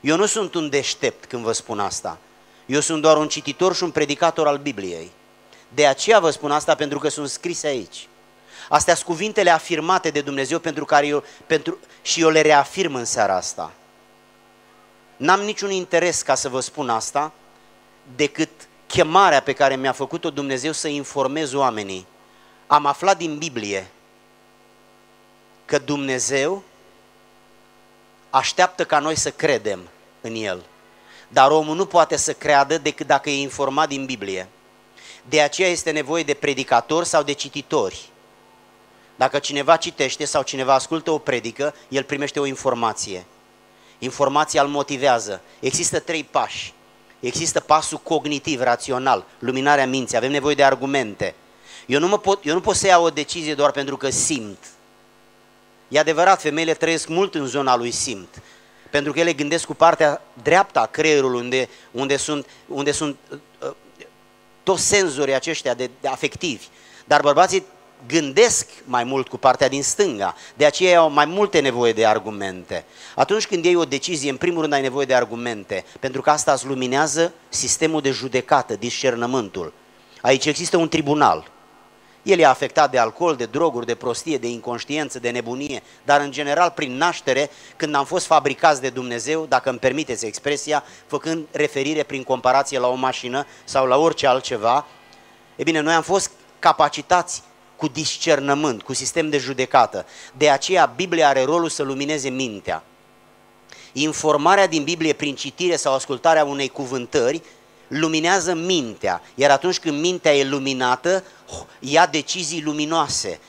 [0.00, 2.18] Eu nu sunt un deștept când vă spun asta.
[2.66, 5.10] Eu sunt doar un cititor și un predicator al Bibliei.
[5.68, 8.08] De aceea vă spun asta pentru că sunt scrise aici.
[8.68, 13.04] Astea sunt cuvintele afirmate de Dumnezeu pentru care eu, pentru, și eu le reafirm în
[13.04, 13.72] seara asta.
[15.16, 17.32] N-am niciun interes ca să vă spun asta
[18.16, 18.50] decât
[18.86, 22.06] chemarea pe care mi-a făcut-o Dumnezeu să informez oamenii.
[22.66, 23.88] Am aflat din Biblie
[25.64, 26.62] că Dumnezeu
[28.30, 29.88] așteaptă ca noi să credem
[30.20, 30.62] în El.
[31.28, 34.48] Dar omul nu poate să creadă decât dacă e informat din Biblie.
[35.28, 38.08] De aceea este nevoie de predicatori sau de cititori.
[39.16, 43.26] Dacă cineva citește sau cineva ascultă o predică, el primește o informație.
[43.98, 45.40] Informația îl motivează.
[45.60, 46.74] Există trei pași.
[47.20, 50.16] Există pasul cognitiv, rațional, luminarea minții.
[50.16, 51.34] Avem nevoie de argumente.
[51.86, 54.58] Eu nu, mă pot, eu nu pot să iau o decizie doar pentru că simt
[55.88, 58.42] E adevărat, femeile trăiesc mult în zona lui simt,
[58.90, 63.38] pentru că ele gândesc cu partea dreaptă a creierului, unde, unde sunt, unde sunt uh,
[63.62, 63.74] uh,
[64.62, 66.66] toți senzorii aceștia de, de afectivi.
[67.04, 67.64] Dar bărbații
[68.06, 72.84] gândesc mai mult cu partea din stânga, de aceea au mai multe nevoie de argumente.
[73.14, 76.52] Atunci când iei o decizie, în primul rând ai nevoie de argumente, pentru că asta
[76.52, 79.72] îți luminează sistemul de judecată, discernământul.
[80.20, 81.50] Aici există un tribunal.
[82.24, 86.30] El e afectat de alcool, de droguri, de prostie, de inconștiență, de nebunie, dar în
[86.30, 92.02] general prin naștere, când am fost fabricați de Dumnezeu, dacă îmi permiteți expresia, făcând referire
[92.02, 94.86] prin comparație la o mașină sau la orice altceva,
[95.56, 97.42] e bine, noi am fost capacitați
[97.76, 100.06] cu discernământ, cu sistem de judecată.
[100.36, 102.82] De aceea Biblia are rolul să lumineze mintea.
[103.92, 107.42] Informarea din Biblie prin citire sau ascultarea unei cuvântări
[107.88, 111.24] luminează mintea, iar atunci când mintea e luminată,
[111.78, 113.40] ia decizii luminoase,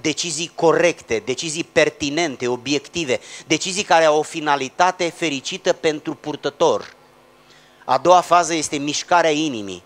[0.00, 6.94] decizii corecte, decizii pertinente, obiective, decizii care au o finalitate fericită pentru purtător.
[7.84, 9.82] A doua fază este mișcarea inimii.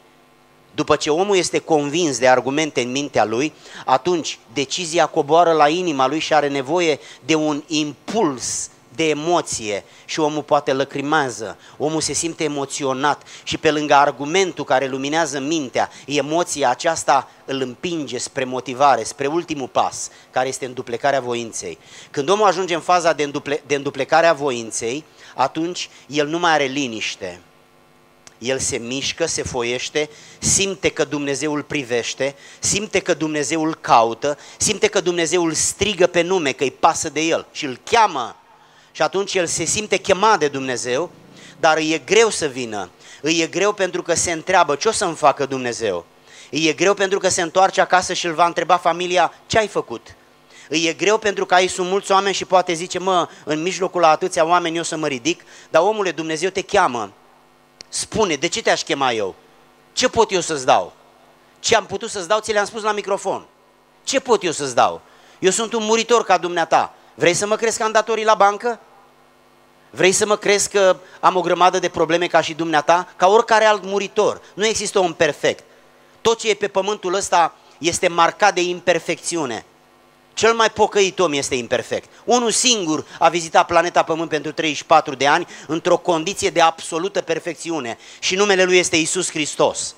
[0.74, 3.52] După ce omul este convins de argumente în mintea lui,
[3.84, 10.20] atunci decizia coboară la inima lui și are nevoie de un impuls de emoție și
[10.20, 16.70] omul poate lăcrimează, omul se simte emoționat și pe lângă argumentul care luminează mintea, emoția
[16.70, 21.78] aceasta îl împinge spre motivare, spre ultimul pas, care este înduplecarea voinței.
[22.10, 26.64] Când omul ajunge în faza de, înduple, de înduplecarea voinței, atunci el nu mai are
[26.64, 27.40] liniște,
[28.38, 34.38] el se mișcă, se foiește, simte că Dumnezeu îl privește, simte că Dumnezeu îl caută,
[34.56, 38.36] simte că Dumnezeu îl strigă pe nume, că îi pasă de el și îl cheamă.
[38.96, 41.10] Și atunci el se simte chemat de Dumnezeu,
[41.60, 42.90] dar îi e greu să vină.
[43.20, 46.06] Îi e greu pentru că se întreabă ce o să-mi facă Dumnezeu.
[46.50, 49.68] Îi e greu pentru că se întoarce acasă și îl va întreba familia ce ai
[49.68, 50.14] făcut.
[50.68, 54.00] Îi e greu pentru că aici sunt mulți oameni și poate zice, mă, în mijlocul
[54.00, 57.12] la atâția oameni eu să mă ridic, dar omule, Dumnezeu te cheamă
[57.88, 59.34] Spune, de ce te-aș chema eu?
[59.92, 60.92] Ce pot eu să-ți dau?
[61.58, 63.46] Ce am putut să-ți dau, ți le-am spus la microfon.
[64.04, 65.00] Ce pot eu să-ți dau?
[65.38, 66.94] Eu sunt un muritor ca dumneata.
[67.18, 68.80] Vrei să mă crezi că am datorii la bancă?
[69.90, 73.08] Vrei să mă crezi că am o grămadă de probleme ca și dumneata?
[73.16, 74.40] Ca oricare alt muritor.
[74.54, 75.64] Nu există om perfect.
[76.20, 79.64] Tot ce e pe pământul ăsta este marcat de imperfecțiune.
[80.34, 82.08] Cel mai pocăit om este imperfect.
[82.24, 87.98] Unul singur a vizitat planeta Pământ pentru 34 de ani într-o condiție de absolută perfecțiune
[88.18, 89.94] și numele lui este Isus Hristos.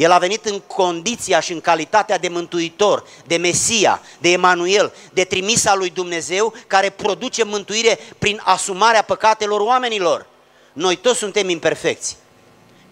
[0.00, 5.24] El a venit în condiția și în calitatea de mântuitor, de Mesia, de Emanuel, de
[5.24, 10.26] trimisa lui Dumnezeu care produce mântuire prin asumarea păcatelor oamenilor.
[10.72, 12.16] Noi toți suntem imperfecți.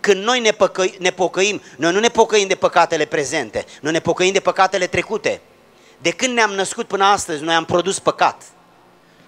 [0.01, 4.01] Când noi ne, păcă, ne pocăim, noi nu ne pocăim de păcatele prezente, noi ne
[4.01, 5.41] pocăim de păcatele trecute.
[5.99, 8.43] De când ne-am născut până astăzi, noi am produs păcat.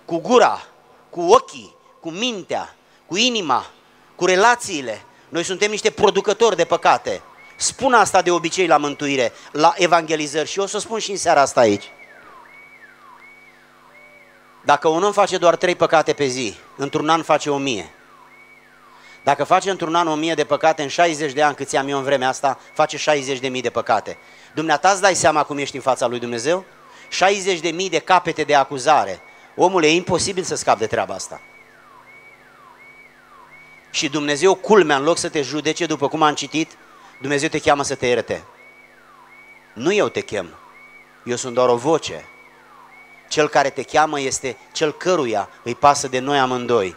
[0.04, 0.66] Cu gura,
[1.10, 2.74] cu ochii, cu mintea,
[3.06, 3.70] cu inima,
[4.16, 5.02] cu relațiile.
[5.28, 7.22] Noi suntem niște producători de păcate.
[7.60, 11.16] Spun asta de obicei la mântuire, la evangelizări și o să o spun și în
[11.16, 11.84] seara asta aici.
[14.64, 17.90] Dacă un om face doar trei păcate pe zi, într-un an face o mie.
[19.24, 21.98] Dacă face într-un an o mie de păcate, în 60 de ani câți am eu
[21.98, 24.18] în vremea asta, face 60 de mii de păcate.
[24.54, 26.64] Dumneata îți dai seama cum ești în fața lui Dumnezeu?
[27.08, 29.20] 60 de mii de capete de acuzare.
[29.56, 31.40] Omul e imposibil să scape de treaba asta.
[33.90, 36.76] Și Dumnezeu, culmea, în loc să te judece, după cum am citit,
[37.20, 38.42] Dumnezeu te cheamă să te ierte.
[39.72, 40.48] Nu eu te chem,
[41.24, 42.24] eu sunt doar o voce.
[43.28, 46.96] Cel care te cheamă este cel căruia îi pasă de noi amândoi.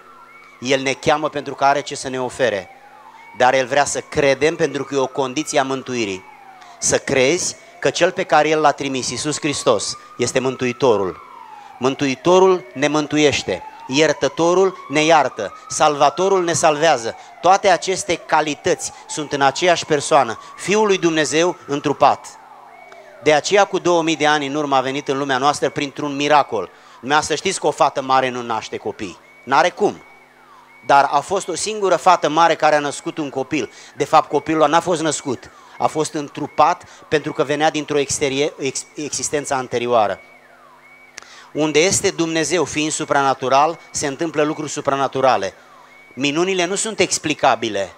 [0.59, 2.69] El ne cheamă pentru că are ce să ne ofere,
[3.37, 6.23] dar El vrea să credem pentru că e o condiție a mântuirii.
[6.79, 11.21] Să crezi că Cel pe care El l-a trimis, Iisus Hristos, este Mântuitorul.
[11.79, 17.15] Mântuitorul ne mântuiește, iertătorul ne iartă, salvatorul ne salvează.
[17.41, 22.25] Toate aceste calități sunt în aceeași persoană, Fiul lui Dumnezeu întrupat.
[23.23, 26.69] De aceea cu 2000 de ani în urmă a venit în lumea noastră printr-un miracol.
[26.99, 29.17] Dumneavoastră știți că o fată mare nu naște copii.
[29.43, 30.01] N-are cum
[30.85, 33.71] dar a fost o singură fată mare care a născut un copil.
[33.95, 38.19] De fapt, copilul n-a fost născut, a fost întrupat pentru că venea dintr-o ex,
[38.93, 40.19] existență anterioară.
[41.53, 45.53] Unde este Dumnezeu fiind supranatural, se întâmplă lucruri supranaturale.
[46.13, 47.93] Minunile nu sunt explicabile.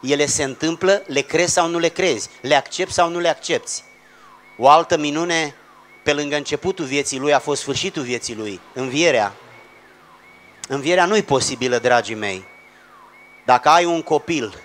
[0.00, 3.82] Ele se întâmplă, le crezi sau nu le crezi, le accepti sau nu le accepti.
[4.56, 5.54] O altă minune,
[6.02, 9.32] pe lângă începutul vieții lui, a fost sfârșitul vieții lui, învierea.
[10.68, 12.44] Învierea nu e posibilă, dragii mei.
[13.44, 14.62] Dacă ai un copil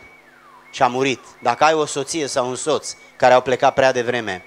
[0.71, 4.43] și a murit, dacă ai o soție sau un soț care au plecat prea devreme,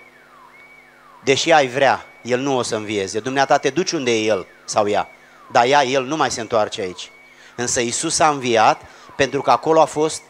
[1.25, 3.21] deși ai vrea, el nu o să învieze.
[3.21, 5.09] Dumneata te duci unde e el sau ea,
[5.53, 7.11] dar ea, el nu mai se întoarce aici.
[7.57, 8.83] Însă Isus a înviat
[9.17, 10.23] pentru că acolo a fost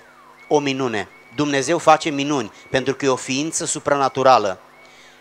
[0.49, 1.09] o minune.
[1.35, 4.61] Dumnezeu face minuni pentru că e o ființă supranaturală.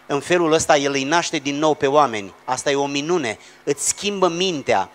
[0.07, 2.33] În felul ăsta El îi naște din nou pe oameni.
[2.45, 3.37] Asta e o minune.
[3.63, 4.89] Îți schimbă mintea,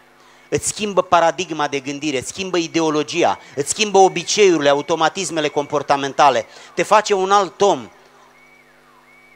[0.49, 7.15] îți schimbă paradigma de gândire, îți schimbă ideologia, îți schimbă obiceiurile, automatismele comportamentale, te face
[7.15, 7.89] un alt om.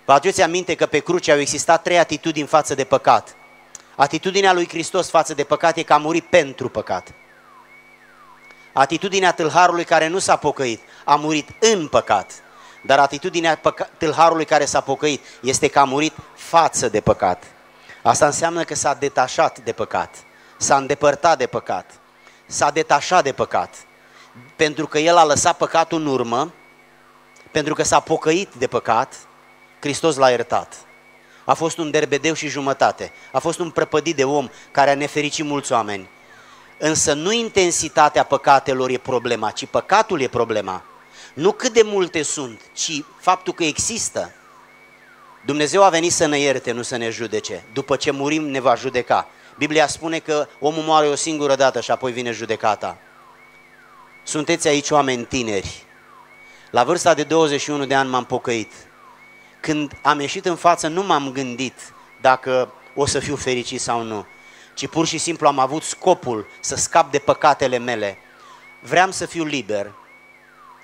[0.08, 3.36] Vă aduceți aminte că pe cruce au existat trei atitudini față de păcat.
[3.96, 7.12] Atitudinea lui Hristos față de păcat e că a murit pentru păcat.
[8.72, 12.32] Atitudinea tâlharului care nu s-a pocăit a murit în păcat.
[12.82, 13.60] Dar atitudinea
[13.98, 17.44] tâlharului care s-a pocăit este că a murit față de păcat.
[18.02, 20.14] Asta înseamnă că s-a detașat de păcat,
[20.56, 21.90] s-a îndepărtat de păcat,
[22.46, 23.74] s-a detașat de păcat.
[24.56, 26.52] Pentru că el a lăsat păcatul în urmă,
[27.50, 29.14] pentru că s-a pocăit de păcat,
[29.80, 30.74] Hristos l-a iertat.
[31.44, 33.12] A fost un derbedeu și jumătate.
[33.32, 36.08] A fost un prăpădit de om care a nefericit mulți oameni.
[36.78, 40.82] Însă nu intensitatea păcatelor e problema, ci păcatul e problema.
[41.34, 44.32] Nu cât de multe sunt, ci faptul că există.
[45.44, 47.64] Dumnezeu a venit să ne ierte, nu să ne judece.
[47.72, 49.28] După ce murim, ne va judeca.
[49.58, 52.98] Biblia spune că omul moare o singură dată și apoi vine judecata.
[54.22, 55.84] Sunteți aici oameni tineri.
[56.70, 58.72] La vârsta de 21 de ani m-am pocăit.
[59.68, 64.26] Când am ieșit în față, nu m-am gândit dacă o să fiu fericit sau nu
[64.78, 68.18] ci pur și simplu am avut scopul să scap de păcatele mele.
[68.80, 69.92] Vreau să fiu liber.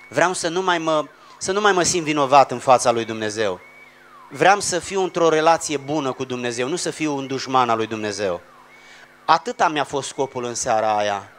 [0.09, 1.05] Vreau să nu mai mă,
[1.37, 3.59] să nu mai mă simt vinovat în fața lui Dumnezeu.
[4.29, 7.87] Vreau să fiu într-o relație bună cu Dumnezeu, nu să fiu un dușman al lui
[7.87, 8.41] Dumnezeu.
[9.25, 11.31] Atâta mi-a fost scopul în seara aia.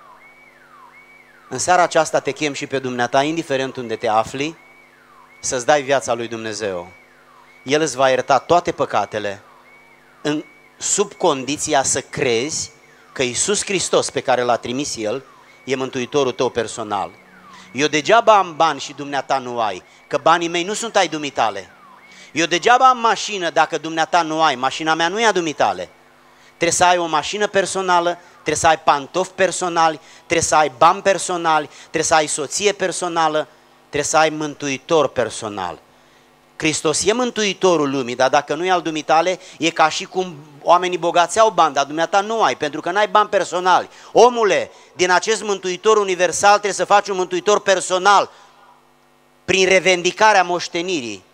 [1.48, 4.56] În seara aceasta te chem și pe dumneata, indiferent unde te afli,
[5.40, 6.92] să-ți dai viața lui Dumnezeu.
[7.66, 9.42] El îți va ierta toate păcatele,
[10.22, 10.44] în,
[10.76, 12.70] sub condiția să crezi
[13.12, 15.24] că Isus Hristos pe care l-a trimis El
[15.64, 17.10] e mântuitorul tău personal.
[17.72, 21.70] Eu degeaba am bani și dumneata nu ai, că banii mei nu sunt ai dumitale.
[22.32, 25.88] Eu degeaba am mașină dacă dumneata nu ai, mașina mea nu e a dumitale.
[26.46, 31.02] Trebuie să ai o mașină personală, trebuie să ai pantofi personali, trebuie să ai bani
[31.02, 33.48] personali, trebuie să ai soție personală,
[33.78, 35.84] trebuie să ai mântuitor personal.
[36.56, 40.98] Hristos e mântuitorul lumii, dar dacă nu e al dumitale, e ca și cum oamenii
[40.98, 43.88] bogați au bani, dar dumneata nu ai, pentru că n-ai bani personali.
[44.12, 48.30] Omule, din acest mântuitor universal trebuie să faci un mântuitor personal,
[49.44, 51.24] prin revendicarea moștenirii.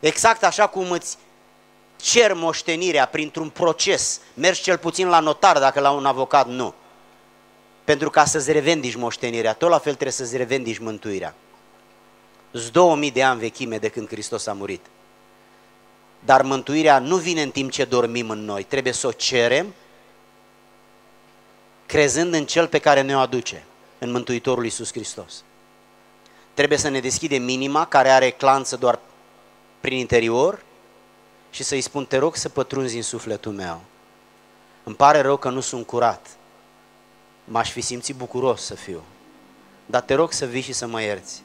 [0.00, 1.16] Exact așa cum îți
[1.96, 4.20] cer moștenirea printr-un proces.
[4.34, 6.74] Mergi cel puțin la notar, dacă la un avocat nu.
[7.84, 11.34] Pentru ca să-ți revendici moștenirea, tot la fel trebuie să-ți revendici mântuirea.
[12.54, 14.86] Sunt 2000 de ani vechime de când Hristos a murit.
[16.24, 18.62] Dar mântuirea nu vine în timp ce dormim în noi.
[18.62, 19.74] Trebuie să o cerem
[21.86, 23.64] crezând în Cel pe care ne-o aduce,
[23.98, 25.44] în Mântuitorul Iisus Hristos.
[26.54, 28.98] Trebuie să ne deschidem minima care are clanță doar
[29.80, 30.62] prin interior
[31.50, 33.80] și să-i spun, te rog să pătrunzi în sufletul meu.
[34.82, 36.26] Îmi pare rău că nu sunt curat.
[37.44, 39.02] M-aș fi simțit bucuros să fiu.
[39.86, 41.43] Dar te rog să vii și să mă ierți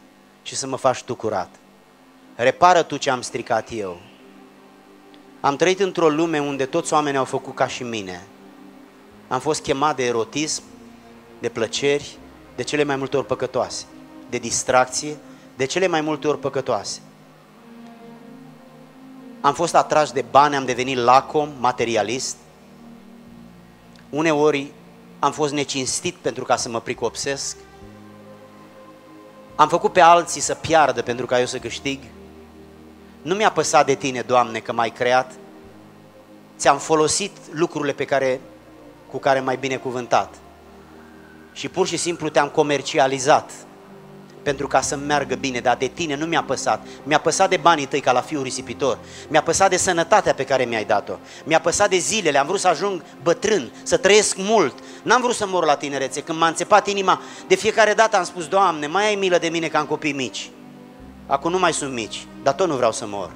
[0.49, 1.55] și să mă faci tu curat.
[2.35, 3.99] Repară tu ce am stricat eu.
[5.39, 8.27] Am trăit într-o lume unde toți oamenii au făcut ca și mine.
[9.27, 10.63] Am fost chemat de erotism,
[11.39, 12.17] de plăceri,
[12.55, 13.85] de cele mai multe ori păcătoase,
[14.29, 15.17] de distracție,
[15.55, 17.01] de cele mai multe ori păcătoase.
[19.41, 22.37] Am fost atras de bani, am devenit lacom, materialist.
[24.09, 24.71] Uneori
[25.19, 27.57] am fost necinstit pentru ca să mă pricopsesc.
[29.59, 31.99] Am făcut pe alții să piardă pentru ca eu să câștig.
[33.21, 35.31] Nu mi-a păsat de tine, Doamne, că m-ai creat.
[36.57, 38.41] Ți-am folosit lucrurile pe care,
[39.11, 40.33] cu care m-ai binecuvântat.
[41.53, 43.51] Și pur și simplu te-am comercializat
[44.49, 46.85] pentru ca să meargă bine, dar de tine nu mi-a păsat.
[47.03, 48.97] Mi-a păsat de banii tăi ca la fiul risipitor.
[49.27, 51.13] Mi-a păsat de sănătatea pe care mi-ai dat-o.
[51.43, 54.75] Mi-a păsat de zilele, am vrut să ajung bătrân, să trăiesc mult.
[55.03, 56.21] N-am vrut să mor la tinerețe.
[56.21, 59.67] Când m-a înțepat inima, de fiecare dată am spus, Doamne, mai ai milă de mine
[59.67, 60.49] ca în copii mici.
[61.27, 63.31] Acum nu mai sunt mici, dar tot nu vreau să mor.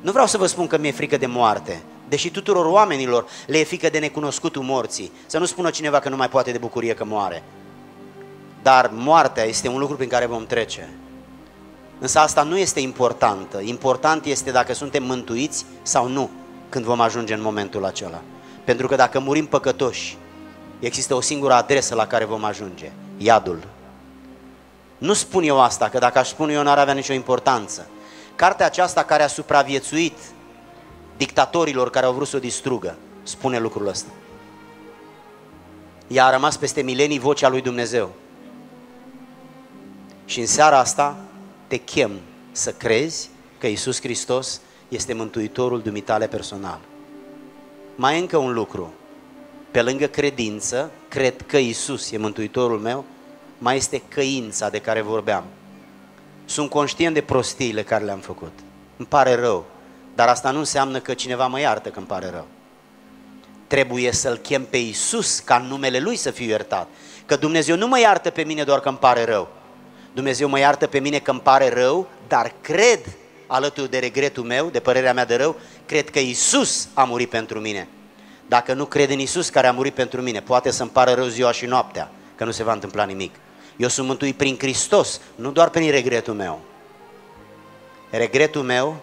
[0.00, 3.64] Nu vreau să vă spun că mi-e frică de moarte, deși tuturor oamenilor le e
[3.64, 5.12] frică de necunoscutul morții.
[5.26, 7.42] Să nu spună cineva că nu mai poate de bucurie că moare.
[8.66, 10.88] Dar moartea este un lucru prin care vom trece.
[11.98, 13.60] Însă asta nu este importantă.
[13.60, 16.30] Important este dacă suntem mântuiți sau nu
[16.68, 18.22] când vom ajunge în momentul acela.
[18.64, 20.16] Pentru că dacă murim păcătoși,
[20.78, 22.92] există o singură adresă la care vom ajunge.
[23.16, 23.68] Iadul.
[24.98, 27.86] Nu spun eu asta, că dacă aș spune eu n-ar avea nicio importanță.
[28.34, 30.18] Cartea aceasta care a supraviețuit
[31.16, 32.96] dictatorilor care au vrut să o distrugă.
[33.22, 34.10] Spune lucrul ăsta.
[36.06, 38.10] Ea a rămas peste milenii vocea lui Dumnezeu.
[40.26, 41.16] Și în seara asta
[41.66, 42.10] te chem
[42.52, 46.78] să crezi că Isus Hristos este Mântuitorul dumitale personal.
[47.94, 48.92] Mai încă un lucru.
[49.70, 53.04] Pe lângă credință, cred că Isus e Mântuitorul meu,
[53.58, 55.44] mai este căința de care vorbeam.
[56.44, 58.52] Sunt conștient de prostiile care le-am făcut.
[58.96, 59.64] Îmi pare rău,
[60.14, 62.46] dar asta nu înseamnă că cineva mă iartă că îmi pare rău.
[63.66, 66.88] Trebuie să-L chem pe Isus ca în numele Lui să fiu iertat.
[67.26, 69.48] Că Dumnezeu nu mă iartă pe mine doar că îmi pare rău.
[70.16, 73.00] Dumnezeu mă iartă pe mine că îmi pare rău, dar cred,
[73.46, 75.56] alături de regretul meu, de părerea mea de rău,
[75.86, 77.88] cred că Isus a murit pentru mine.
[78.46, 81.52] Dacă nu cred în Isus care a murit pentru mine, poate să-mi pară rău ziua
[81.52, 83.34] și noaptea, că nu se va întâmpla nimic.
[83.76, 86.60] Eu sunt mântuit prin Hristos, nu doar prin regretul meu.
[88.10, 88.96] Regretul meu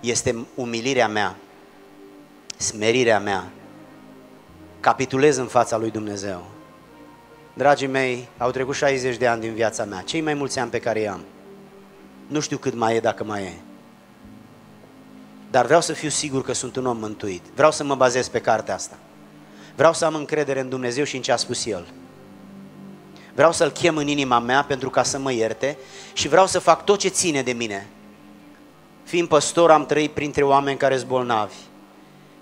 [0.00, 1.36] este umilirea mea,
[2.56, 3.44] smerirea mea.
[4.80, 6.44] Capitulez în fața lui Dumnezeu.
[7.56, 10.78] Dragii mei, au trecut 60 de ani din viața mea, cei mai mulți ani pe
[10.78, 11.20] care i-am.
[12.26, 13.52] Nu știu cât mai e, dacă mai e.
[15.50, 17.42] Dar vreau să fiu sigur că sunt un om mântuit.
[17.54, 18.98] Vreau să mă bazez pe cartea asta.
[19.76, 21.86] Vreau să am încredere în Dumnezeu și în ce a spus El.
[23.34, 25.76] Vreau să-L chem în inima mea pentru ca să mă ierte
[26.12, 27.88] și vreau să fac tot ce ține de mine.
[29.04, 31.54] Fiind păstor, am trăit printre oameni care sunt bolnavi.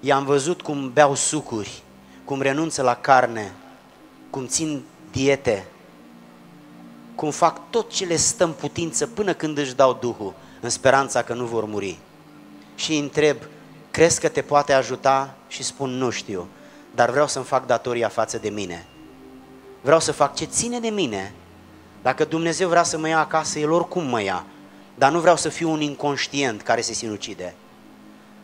[0.01, 1.83] I-am văzut cum beau sucuri,
[2.25, 3.53] cum renunță la carne,
[4.31, 4.83] cum țin
[5.13, 5.67] diete,
[7.15, 11.23] cum fac tot ce le stă în putință până când își dau Duhul, în speranța
[11.23, 11.99] că nu vor muri.
[12.75, 13.37] Și îi întreb,
[13.91, 15.35] crezi că te poate ajuta?
[15.49, 16.49] Și spun, nu știu,
[16.95, 18.87] dar vreau să-mi fac datoria față de mine.
[19.81, 21.35] Vreau să fac ce ține de mine.
[22.03, 24.47] Dacă Dumnezeu vrea să mă ia acasă, El oricum mă ia.
[24.95, 27.55] Dar nu vreau să fiu un inconștient care se sinucide.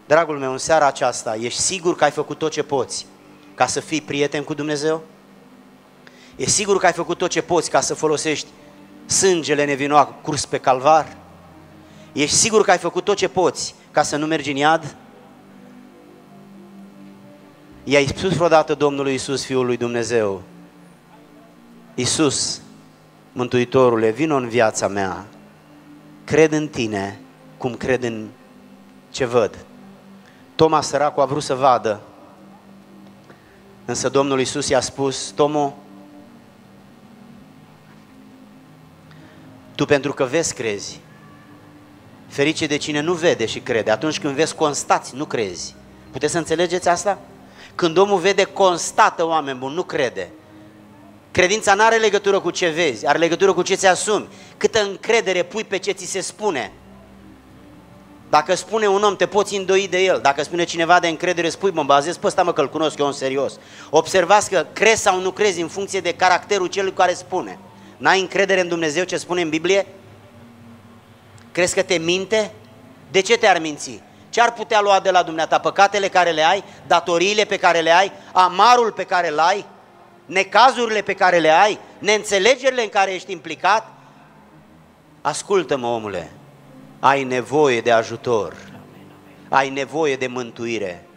[0.07, 3.07] Dragul meu, în seara aceasta, ești sigur că ai făcut tot ce poți
[3.55, 5.03] ca să fii prieten cu Dumnezeu?
[6.39, 8.47] E sigur că ai făcut tot ce poți ca să folosești
[9.07, 11.17] sângele nevinovat curs pe calvar?
[12.13, 14.97] Ești sigur că ai făcut tot ce poți ca să nu mergi în iad?
[17.85, 20.43] I-ai spus vreodată Domnului Isus, Fiul lui Dumnezeu,
[21.95, 22.61] Isus,
[23.33, 25.27] Mântuitorule, vino în viața mea,
[26.25, 27.21] cred în tine
[27.57, 28.29] cum cred în
[29.11, 29.59] ce văd.
[30.55, 32.01] Toma săracul a vrut să vadă,
[33.85, 35.77] însă Domnul Isus i-a spus, Tomo,
[39.79, 41.01] tu pentru că vezi crezi,
[42.29, 43.91] ferice de cine nu vede și crede.
[43.91, 45.75] Atunci când vezi, constați, nu crezi.
[46.11, 47.19] Puteți să înțelegeți asta?
[47.75, 50.31] Când omul vede, constată oameni buni, nu crede.
[51.31, 54.29] Credința nu are legătură cu ce vezi, are legătură cu ce ți asumi.
[54.57, 56.73] Câtă încredere pui pe ce ți se spune.
[58.29, 60.19] Dacă spune un om, te poți îndoi de el.
[60.23, 63.13] Dacă spune cineva de încredere, spui, mă bazez pe ăsta, mă, că-l cunosc eu în
[63.13, 63.59] serios.
[63.91, 67.59] Observați că crezi sau nu crezi în funcție de caracterul celui care spune.
[67.99, 69.87] N-ai încredere în Dumnezeu ce spune în Biblie?
[71.53, 72.53] Crezi că te minte?
[73.11, 74.03] De ce te-ar minți?
[74.31, 75.59] Ce ar putea lua de la dumneata?
[75.59, 79.65] Păcatele care le ai, datoriile pe care le ai, amarul pe care le ai,
[80.27, 83.89] necazurile pe care le ai, neînțelegerile în care ești implicat?
[85.21, 86.31] Ascultă-mă, omule,
[87.01, 88.57] ai nevoie de ajutor,
[89.49, 91.08] ai nevoie de mântuire,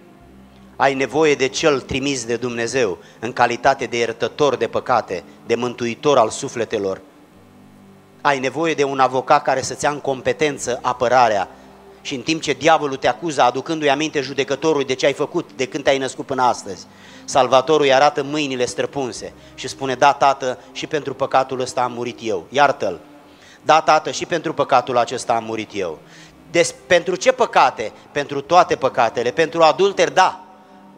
[0.82, 6.18] ai nevoie de cel trimis de Dumnezeu în calitate de iertător de păcate, de mântuitor
[6.18, 7.02] al sufletelor.
[8.22, 11.50] Ai nevoie de un avocat care să-ți ia în competență apărarea
[12.02, 15.66] și în timp ce diavolul te acuză aducându-i aminte judecătorului de ce ai făcut de
[15.66, 16.86] când te-ai născut până astăzi,
[17.26, 22.20] Salvatorul îi arată mâinile străpunse și spune, da, tată, și pentru păcatul ăsta am murit
[22.22, 23.00] eu, iartă-l.
[23.62, 26.00] Da, tată, și pentru păcatul acesta am murit eu.
[26.52, 27.92] Des, pentru ce păcate?
[28.12, 29.32] Pentru toate păcatele.
[29.32, 30.46] Pentru adulter, da.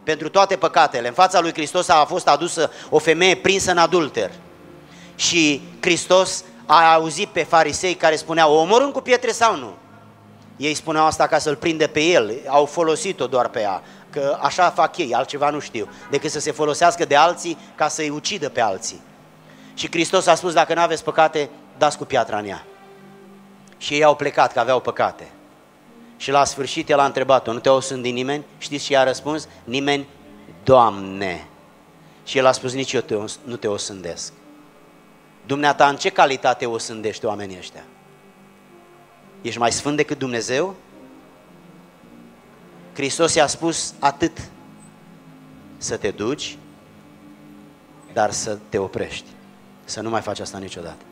[0.04, 1.08] Pentru toate păcatele.
[1.08, 4.30] În fața lui Hristos a fost adusă o femeie prinsă în adulter.
[5.14, 9.74] Și Hristos a auzit pe farisei care spuneau, o omorâm cu pietre sau nu?
[10.56, 14.70] Ei spuneau asta ca să-l prinde pe el, au folosit-o doar pe ea, că așa
[14.70, 18.60] fac ei, altceva nu știu, decât să se folosească de alții ca să-i ucidă pe
[18.60, 19.00] alții.
[19.74, 22.64] Și Hristos a spus, dacă nu aveți păcate, dați cu piatra în ea.
[23.78, 25.28] Și ei au plecat, că aveau păcate.
[26.24, 28.44] Și la sfârșit el a întrebat-o, nu te osândi nimeni?
[28.58, 29.48] Știți ce a răspuns?
[29.64, 30.06] Nimeni,
[30.62, 31.46] Doamne.
[32.24, 34.32] Și el a spus, nici eu te, nu te osândesc.
[35.46, 37.84] Dumneata, în ce calitate o sândești oamenii ăștia?
[39.42, 40.74] Ești mai sfânt decât Dumnezeu?
[42.94, 44.38] Hristos i-a spus atât,
[45.78, 46.58] să te duci,
[48.12, 49.28] dar să te oprești,
[49.84, 51.04] să nu mai faci asta niciodată.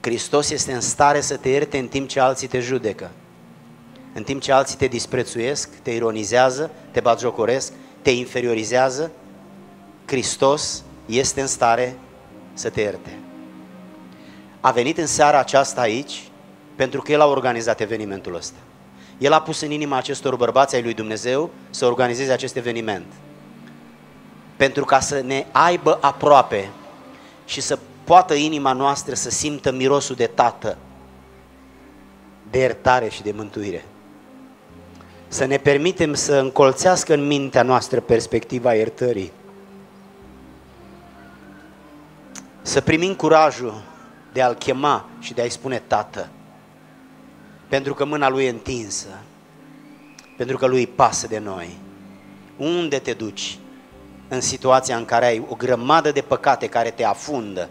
[0.00, 3.10] Hristos este în stare să te ierte în timp ce alții te judecă.
[4.14, 7.72] În timp ce alții te disprețuiesc, te ironizează, te batjocoresc,
[8.02, 9.10] te inferiorizează,
[10.06, 11.96] Hristos este în stare
[12.54, 13.18] să te ierte.
[14.60, 16.28] A venit în seara aceasta aici
[16.76, 18.58] pentru că El a organizat evenimentul ăsta.
[19.18, 23.06] El a pus în inima acestor bărbați ai lui Dumnezeu să organizeze acest eveniment.
[24.56, 26.68] Pentru ca să ne aibă aproape
[27.44, 27.78] și să
[28.08, 30.76] poată inima noastră să simtă mirosul de tată,
[32.50, 33.84] de iertare și de mântuire.
[35.28, 39.32] Să ne permitem să încolțească în mintea noastră perspectiva iertării.
[42.62, 43.82] Să primim curajul
[44.32, 46.28] de a-L chema și de a-i spune Tată.
[47.68, 49.08] Pentru că mâna Lui e întinsă.
[50.36, 51.78] Pentru că Lui îi pasă de noi.
[52.56, 53.58] Unde te duci
[54.28, 57.68] în situația în care ai o grămadă de păcate care te afundă,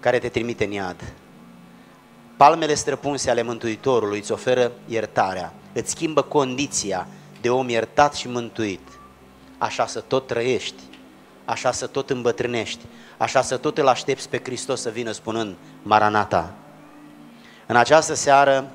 [0.00, 1.12] care te trimite în iad?
[2.36, 7.06] Palmele străpunse ale Mântuitorului îți oferă iertarea, îți schimbă condiția
[7.40, 8.88] de om iertat și mântuit.
[9.58, 10.82] Așa să tot trăiești,
[11.44, 12.84] așa să tot îmbătrânești,
[13.16, 16.52] așa să tot îl aștepți pe Hristos să vină spunând Maranata.
[17.66, 18.70] În această seară,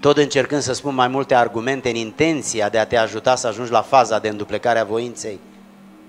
[0.00, 3.70] tot încercând să spun mai multe argumente în intenția de a te ajuta să ajungi
[3.70, 5.40] la faza de înduplecare a voinței,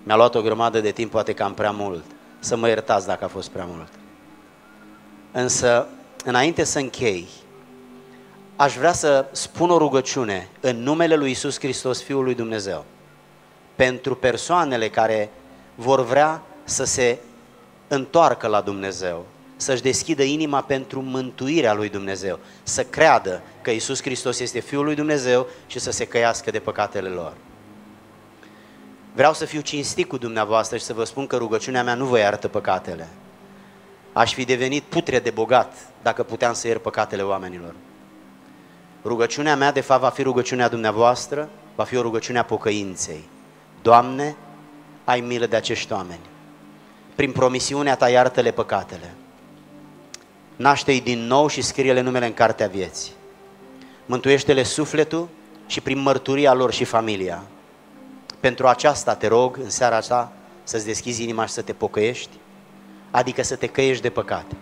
[0.04, 2.04] mi-a luat o grămadă de timp, poate cam prea mult.
[2.44, 3.90] Să mă iertați dacă a fost prea mult.
[5.32, 5.88] Însă,
[6.26, 7.28] înainte să închei,
[8.56, 12.86] aș vrea să spun o rugăciune în numele lui Isus Hristos, Fiul lui Dumnezeu,
[13.76, 15.30] pentru persoanele care
[15.76, 17.20] vor vrea să se
[17.88, 19.26] întoarcă la Dumnezeu,
[19.56, 24.96] să-și deschidă inima pentru mântuirea lui Dumnezeu, să creadă că Isus Hristos este Fiul lui
[24.96, 27.34] Dumnezeu și să se căiască de păcatele lor.
[29.14, 32.18] Vreau să fiu cinstit cu dumneavoastră și să vă spun că rugăciunea mea nu vă
[32.18, 33.08] iartă păcatele.
[34.14, 37.76] Aș fi devenit putre de bogat dacă puteam să iert păcatele oamenilor.
[39.04, 43.24] Rugăciunea mea, de fapt, va fi rugăciunea dumneavoastră, va fi o rugăciune a pocăinței.
[43.82, 44.36] Doamne,
[45.04, 46.30] ai milă de acești oameni.
[47.16, 49.14] Prin promisiunea ta iartă-le păcatele.
[50.56, 53.12] Naște-i din nou și scrie-le numele în cartea vieții.
[54.06, 55.28] Mântuiește-le sufletul
[55.66, 57.44] și prin mărturia lor și familia.
[58.42, 60.32] Pentru aceasta te rog în seara asta
[60.64, 62.38] să-ți deschizi inima și să te pocăiești,
[63.12, 64.56] adică să te căiești de păcate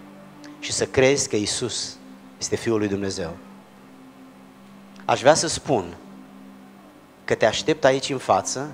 [0.60, 1.98] și să crezi că Isus
[2.40, 3.36] este Fiul lui Dumnezeu.
[5.06, 5.98] Aș vrea să spun
[7.26, 8.72] că te aștept aici în față,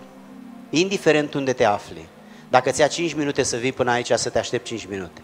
[0.69, 2.07] indiferent unde te afli.
[2.49, 5.21] Dacă ți-a 5 minute să vii până aici, să te aștept 5 minute.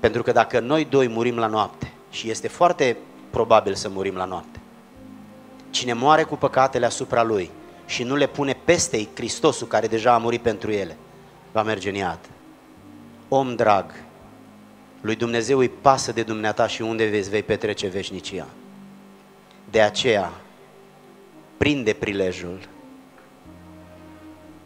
[0.00, 2.96] Pentru că dacă noi doi murim la noapte, și este foarte
[3.30, 4.60] probabil să murim la noapte,
[5.70, 7.50] cine moare cu păcatele asupra lui
[7.86, 10.96] și nu le pune peste Hristosul care deja a murit pentru ele,
[11.52, 12.18] va merge în iad.
[13.28, 13.94] Om drag,
[15.00, 18.46] lui Dumnezeu îi pasă de dumneata și unde vezi vei petrece veșnicia.
[19.70, 20.32] De aceea,
[21.56, 22.68] prinde prilejul,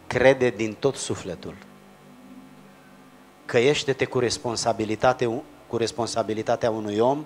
[0.07, 1.55] crede din tot sufletul,
[3.45, 7.25] căiește-te cu responsabilitate, cu responsabilitatea unui om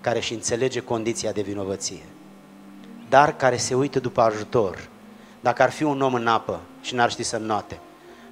[0.00, 2.02] care își înțelege condiția de vinovăție,
[3.10, 4.88] dar care se uită după ajutor.
[5.40, 7.78] Dacă ar fi un om în apă și n-ar ști să noate,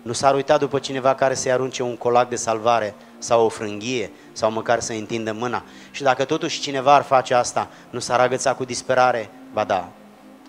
[0.02, 4.10] nu s-ar uita după cineva care să-i arunce un colac de salvare sau o frânghie
[4.32, 5.62] sau măcar să întindă mâna.
[5.90, 9.30] Și dacă totuși cineva ar face asta, nu s-ar agăța cu disperare?
[9.52, 9.88] Ba da.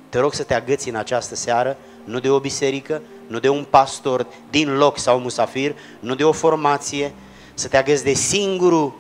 [0.09, 3.65] Te rog să te agăți în această seară, nu de o biserică, nu de un
[3.69, 7.13] pastor din loc sau musafir, nu de o formație,
[7.53, 8.99] să te agăți de singurul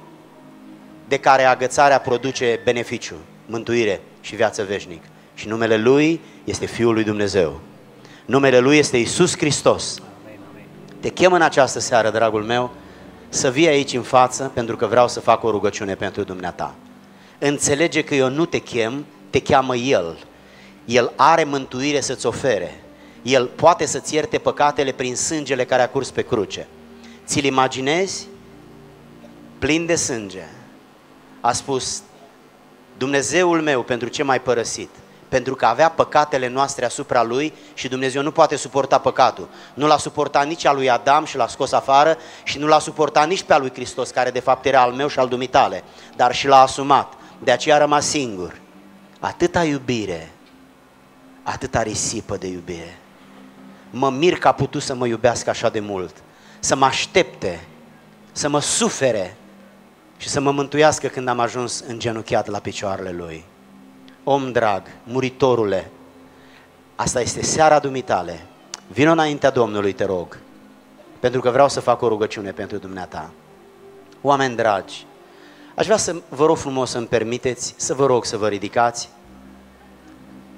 [1.07, 3.15] de care agățarea produce beneficiu,
[3.45, 5.03] mântuire și viață veșnic.
[5.39, 7.59] Și numele Lui este Fiul lui Dumnezeu.
[8.25, 10.01] Numele Lui este Isus Hristos.
[10.99, 12.71] Te chem în această seară, dragul meu,
[13.29, 16.75] să vii aici în față pentru că vreau să fac o rugăciune pentru dumneata.
[17.37, 20.17] Înțelege că eu nu te chem, te cheamă El.
[20.85, 22.83] El are mântuire să-ți ofere.
[23.21, 26.67] El poate să-ți ierte păcatele prin sângele care a curs pe cruce.
[27.25, 28.27] Ți-l imaginezi?
[29.59, 30.43] Plin de sânge.
[31.39, 32.01] A spus,
[32.97, 34.89] Dumnezeul meu, pentru ce m-ai părăsit?
[35.29, 39.49] Pentru că avea păcatele noastre asupra lui și Dumnezeu nu poate suporta păcatul.
[39.73, 43.27] Nu l-a suportat nici a lui Adam și l-a scos afară și nu l-a suportat
[43.27, 45.83] nici pe a lui Hristos, care de fapt era al meu și al dumitale,
[46.15, 47.13] dar și l-a asumat.
[47.43, 48.55] De aceea a rămas singur.
[49.19, 50.31] Atâta iubire,
[51.43, 52.99] atâta risipă de iubire.
[53.89, 56.15] Mă mir că a putut să mă iubească așa de mult,
[56.59, 57.67] să mă aștepte,
[58.31, 59.35] să mă sufere
[60.17, 63.45] și să mă mântuiască când am ajuns îngenuchiat la picioarele Lui.
[64.31, 65.91] Om drag, muritorule,
[66.95, 68.45] asta este seara dumitale.
[68.87, 70.37] Vino înaintea Domnului, te rog,
[71.19, 73.31] pentru că vreau să fac o rugăciune pentru dumneata.
[74.21, 75.05] Oameni dragi,
[75.75, 79.09] Aș vrea să vă rog frumos să-mi permiteți, să vă rog să vă ridicați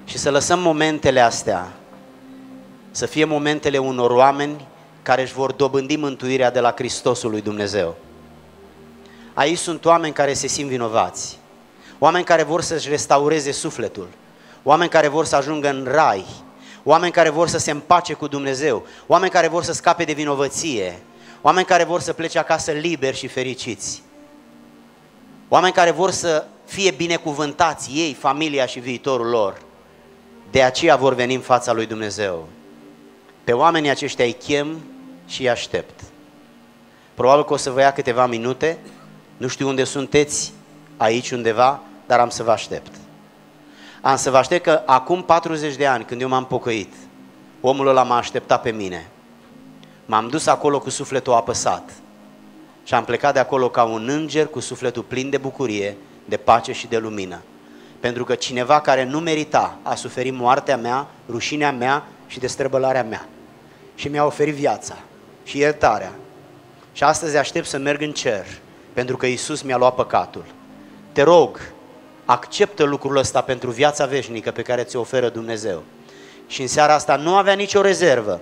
[0.04, 1.72] și să lăsăm momentele astea
[2.90, 4.66] să fie momentele unor oameni
[5.02, 7.96] care își vor dobândi mântuirea de la Hristosul lui Dumnezeu.
[9.34, 11.40] Aici sunt oameni care se simt vinovați,
[12.02, 14.08] oameni care vor să-și restaureze sufletul,
[14.62, 16.24] oameni care vor să ajungă în rai,
[16.82, 21.02] oameni care vor să se împace cu Dumnezeu, oameni care vor să scape de vinovăție,
[21.42, 24.02] oameni care vor să plece acasă liberi și fericiți,
[25.48, 29.62] oameni care vor să fie binecuvântați ei, familia și viitorul lor.
[30.50, 32.48] De aceea vor veni în fața lui Dumnezeu.
[33.44, 34.80] Pe oamenii aceștia îi chem
[35.26, 36.00] și îi aștept.
[37.14, 38.78] Probabil că o să vă ia câteva minute,
[39.36, 40.52] nu știu unde sunteți,
[40.96, 41.80] aici undeva,
[42.12, 42.94] dar am să vă aștept.
[44.00, 46.92] Am să vă aștept că acum 40 de ani, când eu m-am pocăit,
[47.60, 49.08] omul ăla m-a așteptat pe mine.
[50.06, 51.90] M-am dus acolo cu sufletul apăsat
[52.84, 56.72] și am plecat de acolo ca un înger cu sufletul plin de bucurie, de pace
[56.72, 57.42] și de lumină.
[58.00, 63.28] Pentru că cineva care nu merita a suferit moartea mea, rușinea mea și destrăbălarea mea.
[63.94, 64.96] Și mi-a oferit viața
[65.44, 66.12] și iertarea.
[66.92, 68.46] Și astăzi aștept să merg în cer,
[68.92, 70.44] pentru că Isus mi-a luat păcatul.
[71.12, 71.60] Te rog,
[72.24, 75.82] acceptă lucrul ăsta pentru viața veșnică pe care ți-o oferă Dumnezeu.
[76.46, 78.40] Și în seara asta nu avea nicio rezervă.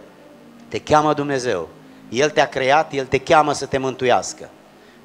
[0.69, 1.69] Te cheamă Dumnezeu.
[2.09, 4.51] El te-a creat, El te cheamă să te mântuiască.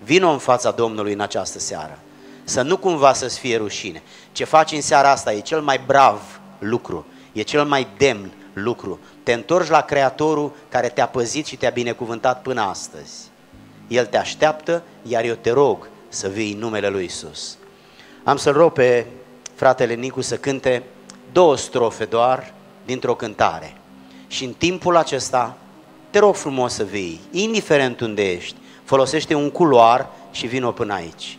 [0.03, 1.99] Vino în fața Domnului în această seară.
[2.43, 4.01] Să nu cumva să-ți fie rușine.
[4.31, 6.21] Ce faci în seara asta e cel mai brav
[6.59, 8.99] lucru, e cel mai demn lucru.
[9.23, 13.13] Te întorci la Creatorul care te-a păzit și te-a binecuvântat până astăzi.
[13.87, 17.57] El te așteaptă, iar eu te rog să vii în numele Lui Isus.
[18.25, 19.05] Am să-l rog pe
[19.53, 20.83] fratele Nicu să cânte
[21.31, 22.53] două strofe doar
[22.85, 23.77] dintr-o cântare.
[24.27, 25.57] Și în timpul acesta
[26.09, 31.37] te rog frumos să vii, indiferent unde ești, folosește un culoar și vino până aici.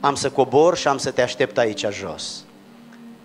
[0.00, 2.44] Am să cobor și am să te aștept aici jos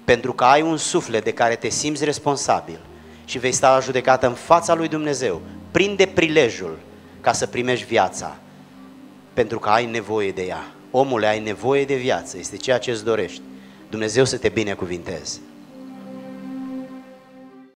[0.08, 2.80] pentru că ai un suflet de care te simți responsabil
[3.26, 5.42] și vei sta la judecată în fața lui Dumnezeu,
[5.72, 6.78] prinde prilejul
[7.22, 8.36] ca să primești viața,
[9.34, 10.77] pentru că ai nevoie de ea.
[10.92, 13.42] Omule, ai nevoie de viață, este ceea ce îți dorești.
[13.90, 15.40] Dumnezeu să te binecuvinteze.